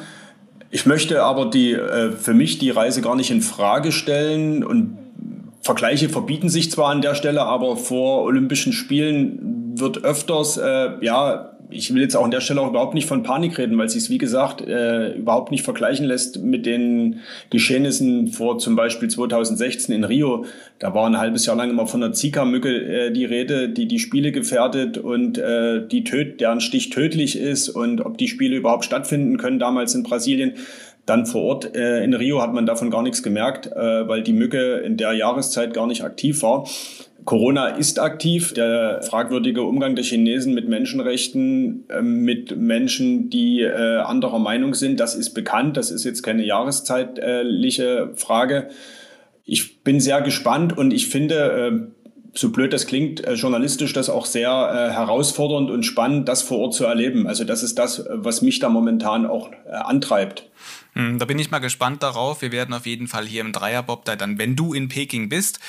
Ich 0.72 0.86
möchte 0.86 1.24
aber 1.24 1.46
die, 1.46 1.74
äh, 1.74 2.12
für 2.12 2.34
mich 2.34 2.60
die 2.60 2.70
Reise 2.70 3.02
gar 3.02 3.16
nicht 3.16 3.32
in 3.32 3.42
Frage 3.42 3.92
stellen 3.92 4.64
und 4.64 4.98
Vergleiche 5.62 6.10
verbieten 6.10 6.50
sich 6.50 6.72
zwar 6.72 6.90
an 6.90 7.02
der 7.02 7.16
Stelle, 7.16 7.44
aber 7.44 7.76
vor 7.76 8.24
Olympischen 8.24 8.72
Spielen 8.72 9.74
wird 9.76 10.04
öfters 10.04 10.58
äh, 10.58 10.92
ja 11.02 11.52
ich 11.72 11.94
will 11.94 12.02
jetzt 12.02 12.16
auch 12.16 12.24
an 12.24 12.32
der 12.32 12.42
Stelle 12.42 12.62
auch 12.62 12.70
überhaupt 12.70 12.96
nicht 12.96 13.08
von 13.08 13.22
Panik 13.22 13.58
reden, 13.58 13.78
weil 13.78 13.86
es 13.86 13.94
sich, 13.94 14.10
wie 14.10 14.18
gesagt, 14.18 14.62
äh, 14.62 15.14
überhaupt 15.14 15.52
nicht 15.52 15.64
vergleichen 15.64 16.06
lässt 16.06 16.42
mit 16.42 16.66
den 16.66 17.20
Geschehnissen 17.52 18.28
vor 18.30 18.58
zum 18.58 18.76
Beispiel 18.76 19.08
2016 19.08 19.94
in 19.94 20.04
Rio. 20.04 20.46
Da 20.80 20.94
war 20.96 21.06
ein 21.06 21.20
halbes 21.20 21.46
Jahr 21.46 21.56
lang 21.56 21.70
immer 21.70 21.86
von 21.86 22.02
der 22.02 22.14
Zika-Mücke 22.14 22.70
äh, 22.70 23.12
die 23.12 23.26
Rede, 23.26 23.70
die 23.70 23.88
die 23.88 24.00
Spiele 24.00 24.32
gefährdet 24.32 24.98
und 24.98 25.38
äh, 25.38 25.88
die 25.88 26.04
töt, 26.04 26.42
deren 26.42 26.60
Stich 26.60 26.90
tödlich 26.90 27.38
ist 27.38 27.70
und 27.70 28.02
ob 28.02 28.18
die 28.18 28.28
Spiele 28.28 28.56
überhaupt 28.56 28.86
stattfinden 28.86 29.38
können, 29.38 29.60
damals 29.60 29.94
in 29.94 30.04
Brasilien. 30.04 30.54
Dann 31.10 31.26
vor 31.26 31.42
Ort 31.42 31.76
äh, 31.76 32.04
in 32.04 32.14
Rio 32.14 32.40
hat 32.40 32.54
man 32.54 32.68
davon 32.68 32.92
gar 32.92 33.02
nichts 33.02 33.24
gemerkt, 33.24 33.66
äh, 33.66 34.08
weil 34.08 34.22
die 34.22 34.34
Mücke 34.34 34.76
in 34.78 34.96
der 34.96 35.14
Jahreszeit 35.14 35.74
gar 35.74 35.88
nicht 35.88 36.04
aktiv 36.04 36.44
war. 36.44 36.68
Corona 37.26 37.70
ist 37.70 38.00
aktiv. 38.00 38.54
Der 38.54 39.02
fragwürdige 39.02 39.64
Umgang 39.64 39.96
der 39.96 40.04
Chinesen 40.04 40.54
mit 40.54 40.70
Menschenrechten, 40.70 41.86
ähm, 41.90 42.22
mit 42.22 42.56
Menschen, 42.56 43.32
die 43.32 43.62
äh, 43.62 43.98
anderer 43.98 44.38
Meinung 44.38 44.76
sind, 44.76 45.00
das 45.00 45.16
ist 45.16 45.34
bekannt. 45.34 45.78
Das 45.78 45.90
ist 45.90 46.04
jetzt 46.04 46.22
keine 46.22 46.46
jahreszeitliche 46.46 48.12
Frage. 48.16 48.70
Ich 49.46 49.84
bin 49.84 50.00
sehr 50.00 50.22
gespannt 50.22 50.78
und 50.78 50.94
ich 50.94 51.08
finde, 51.08 51.36
äh, 51.36 51.99
so 52.34 52.52
blöd 52.52 52.74
das 52.74 52.86
klingt, 52.86 53.24
äh, 53.24 53.34
journalistisch 53.34 53.94
das 53.94 54.10
auch 54.10 54.26
sehr 54.26 54.50
herausfordernd 54.50 55.70
und 55.72 55.84
spannend, 55.84 56.28
das 56.28 56.42
vor 56.42 56.60
Ort 56.60 56.74
zu 56.74 56.86
erleben. 56.86 57.28
Also 57.28 57.44
das 57.44 57.64
ist 57.64 57.80
das, 57.80 58.06
was 58.10 58.42
mich 58.42 58.60
da 58.60 58.70
momentan 58.70 59.26
auch 59.26 59.50
antreibt. 59.70 60.50
Hm, 60.94 61.20
da 61.20 61.26
bin 61.26 61.40
ich 61.40 61.52
mal 61.52 61.60
gespannt 61.60 62.04
darauf. 62.04 62.42
Wir 62.42 62.52
werden 62.52 62.74
auf 62.74 62.86
jeden 62.86 63.08
Fall 63.08 63.26
hier 63.26 63.42
im 63.42 63.52
Dreierbob 63.52 64.06
da 64.06 64.16
dann, 64.16 64.38
wenn 64.38 64.56
du 64.56 64.74
in 64.74 64.90
Peking 64.90 65.30
bist, 65.30 65.60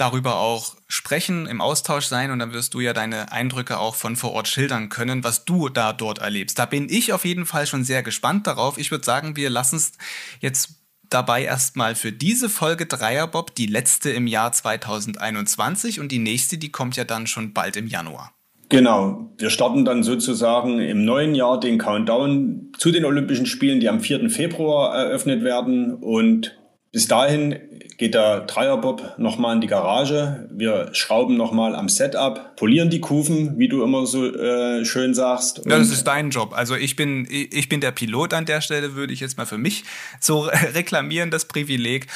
darüber 0.00 0.36
auch 0.36 0.76
sprechen, 0.88 1.46
im 1.46 1.60
Austausch 1.60 2.06
sein 2.06 2.30
und 2.30 2.38
dann 2.38 2.52
wirst 2.52 2.72
du 2.74 2.80
ja 2.80 2.92
deine 2.92 3.32
Eindrücke 3.32 3.78
auch 3.78 3.94
von 3.94 4.16
vor 4.16 4.32
Ort 4.32 4.48
schildern 4.48 4.88
können, 4.88 5.24
was 5.24 5.44
du 5.44 5.68
da 5.68 5.92
dort 5.92 6.18
erlebst. 6.18 6.58
Da 6.58 6.64
bin 6.64 6.88
ich 6.88 7.12
auf 7.12 7.24
jeden 7.24 7.44
Fall 7.44 7.66
schon 7.66 7.84
sehr 7.84 8.02
gespannt 8.02 8.46
darauf. 8.46 8.78
Ich 8.78 8.90
würde 8.90 9.04
sagen, 9.04 9.36
wir 9.36 9.50
lassen 9.50 9.76
es 9.76 9.92
jetzt 10.40 10.79
dabei 11.10 11.44
erstmal 11.44 11.94
für 11.94 12.12
diese 12.12 12.48
Folge 12.48 12.86
Dreierbob, 12.86 13.54
die 13.54 13.66
letzte 13.66 14.10
im 14.10 14.26
Jahr 14.26 14.52
2021 14.52 16.00
und 16.00 16.12
die 16.12 16.18
nächste, 16.18 16.58
die 16.58 16.70
kommt 16.70 16.96
ja 16.96 17.04
dann 17.04 17.26
schon 17.26 17.52
bald 17.52 17.76
im 17.76 17.86
Januar. 17.86 18.32
Genau, 18.70 19.32
wir 19.36 19.50
starten 19.50 19.84
dann 19.84 20.04
sozusagen 20.04 20.78
im 20.78 21.04
neuen 21.04 21.34
Jahr 21.34 21.58
den 21.58 21.78
Countdown 21.78 22.72
zu 22.78 22.92
den 22.92 23.04
Olympischen 23.04 23.46
Spielen, 23.46 23.80
die 23.80 23.88
am 23.88 24.00
4. 24.00 24.30
Februar 24.30 24.94
eröffnet 24.94 25.42
werden 25.42 25.94
und 25.94 26.56
Bis 26.92 27.06
dahin 27.06 27.56
geht 28.00 28.14
der 28.14 28.40
Dreierbob 28.40 29.18
nochmal 29.18 29.56
in 29.56 29.60
die 29.60 29.66
Garage. 29.66 30.48
Wir 30.50 30.88
schrauben 30.94 31.36
nochmal 31.36 31.76
am 31.76 31.90
Setup, 31.90 32.56
polieren 32.56 32.88
die 32.88 33.02
Kufen, 33.02 33.58
wie 33.58 33.68
du 33.68 33.84
immer 33.84 34.06
so 34.06 34.26
äh, 34.26 34.86
schön 34.86 35.12
sagst. 35.12 35.58
Ja, 35.66 35.78
das 35.78 35.90
ist 35.90 36.04
dein 36.04 36.30
Job. 36.30 36.54
Also 36.54 36.76
ich 36.76 36.96
bin, 36.96 37.28
ich 37.30 37.68
bin 37.68 37.82
der 37.82 37.92
Pilot 37.92 38.32
an 38.32 38.46
der 38.46 38.62
Stelle, 38.62 38.94
würde 38.94 39.12
ich 39.12 39.20
jetzt 39.20 39.36
mal 39.36 39.44
für 39.44 39.58
mich 39.58 39.84
so 40.18 40.40
reklamieren, 40.74 41.30
das 41.30 41.44
Privileg. 41.44 42.06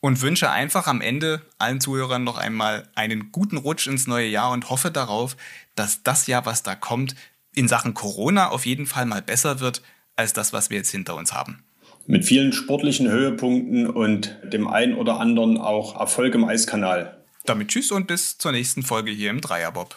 Und 0.00 0.20
wünsche 0.20 0.50
einfach 0.50 0.86
am 0.86 1.00
Ende 1.00 1.40
allen 1.58 1.80
Zuhörern 1.80 2.24
noch 2.24 2.36
einmal 2.36 2.88
einen 2.94 3.32
guten 3.32 3.56
Rutsch 3.56 3.86
ins 3.86 4.06
neue 4.06 4.28
Jahr 4.28 4.50
und 4.50 4.68
hoffe 4.68 4.90
darauf, 4.90 5.38
dass 5.74 6.02
das 6.02 6.26
Jahr, 6.26 6.44
was 6.44 6.62
da 6.62 6.74
kommt, 6.74 7.14
in 7.54 7.66
Sachen 7.66 7.94
Corona 7.94 8.50
auf 8.50 8.66
jeden 8.66 8.86
Fall 8.86 9.06
mal 9.06 9.22
besser 9.22 9.60
wird 9.60 9.80
als 10.16 10.34
das, 10.34 10.52
was 10.52 10.68
wir 10.68 10.78
jetzt 10.78 10.90
hinter 10.90 11.16
uns 11.16 11.32
haben 11.32 11.64
mit 12.10 12.24
vielen 12.24 12.52
sportlichen 12.52 13.08
Höhepunkten 13.08 13.88
und 13.88 14.36
dem 14.42 14.66
einen 14.66 14.94
oder 14.94 15.20
anderen 15.20 15.58
auch 15.58 15.98
Erfolg 15.98 16.34
im 16.34 16.44
Eiskanal. 16.44 17.16
Damit 17.46 17.68
tschüss 17.68 17.92
und 17.92 18.08
bis 18.08 18.36
zur 18.36 18.50
nächsten 18.50 18.82
Folge 18.82 19.12
hier 19.12 19.30
im 19.30 19.40
Dreierbob. 19.40 19.96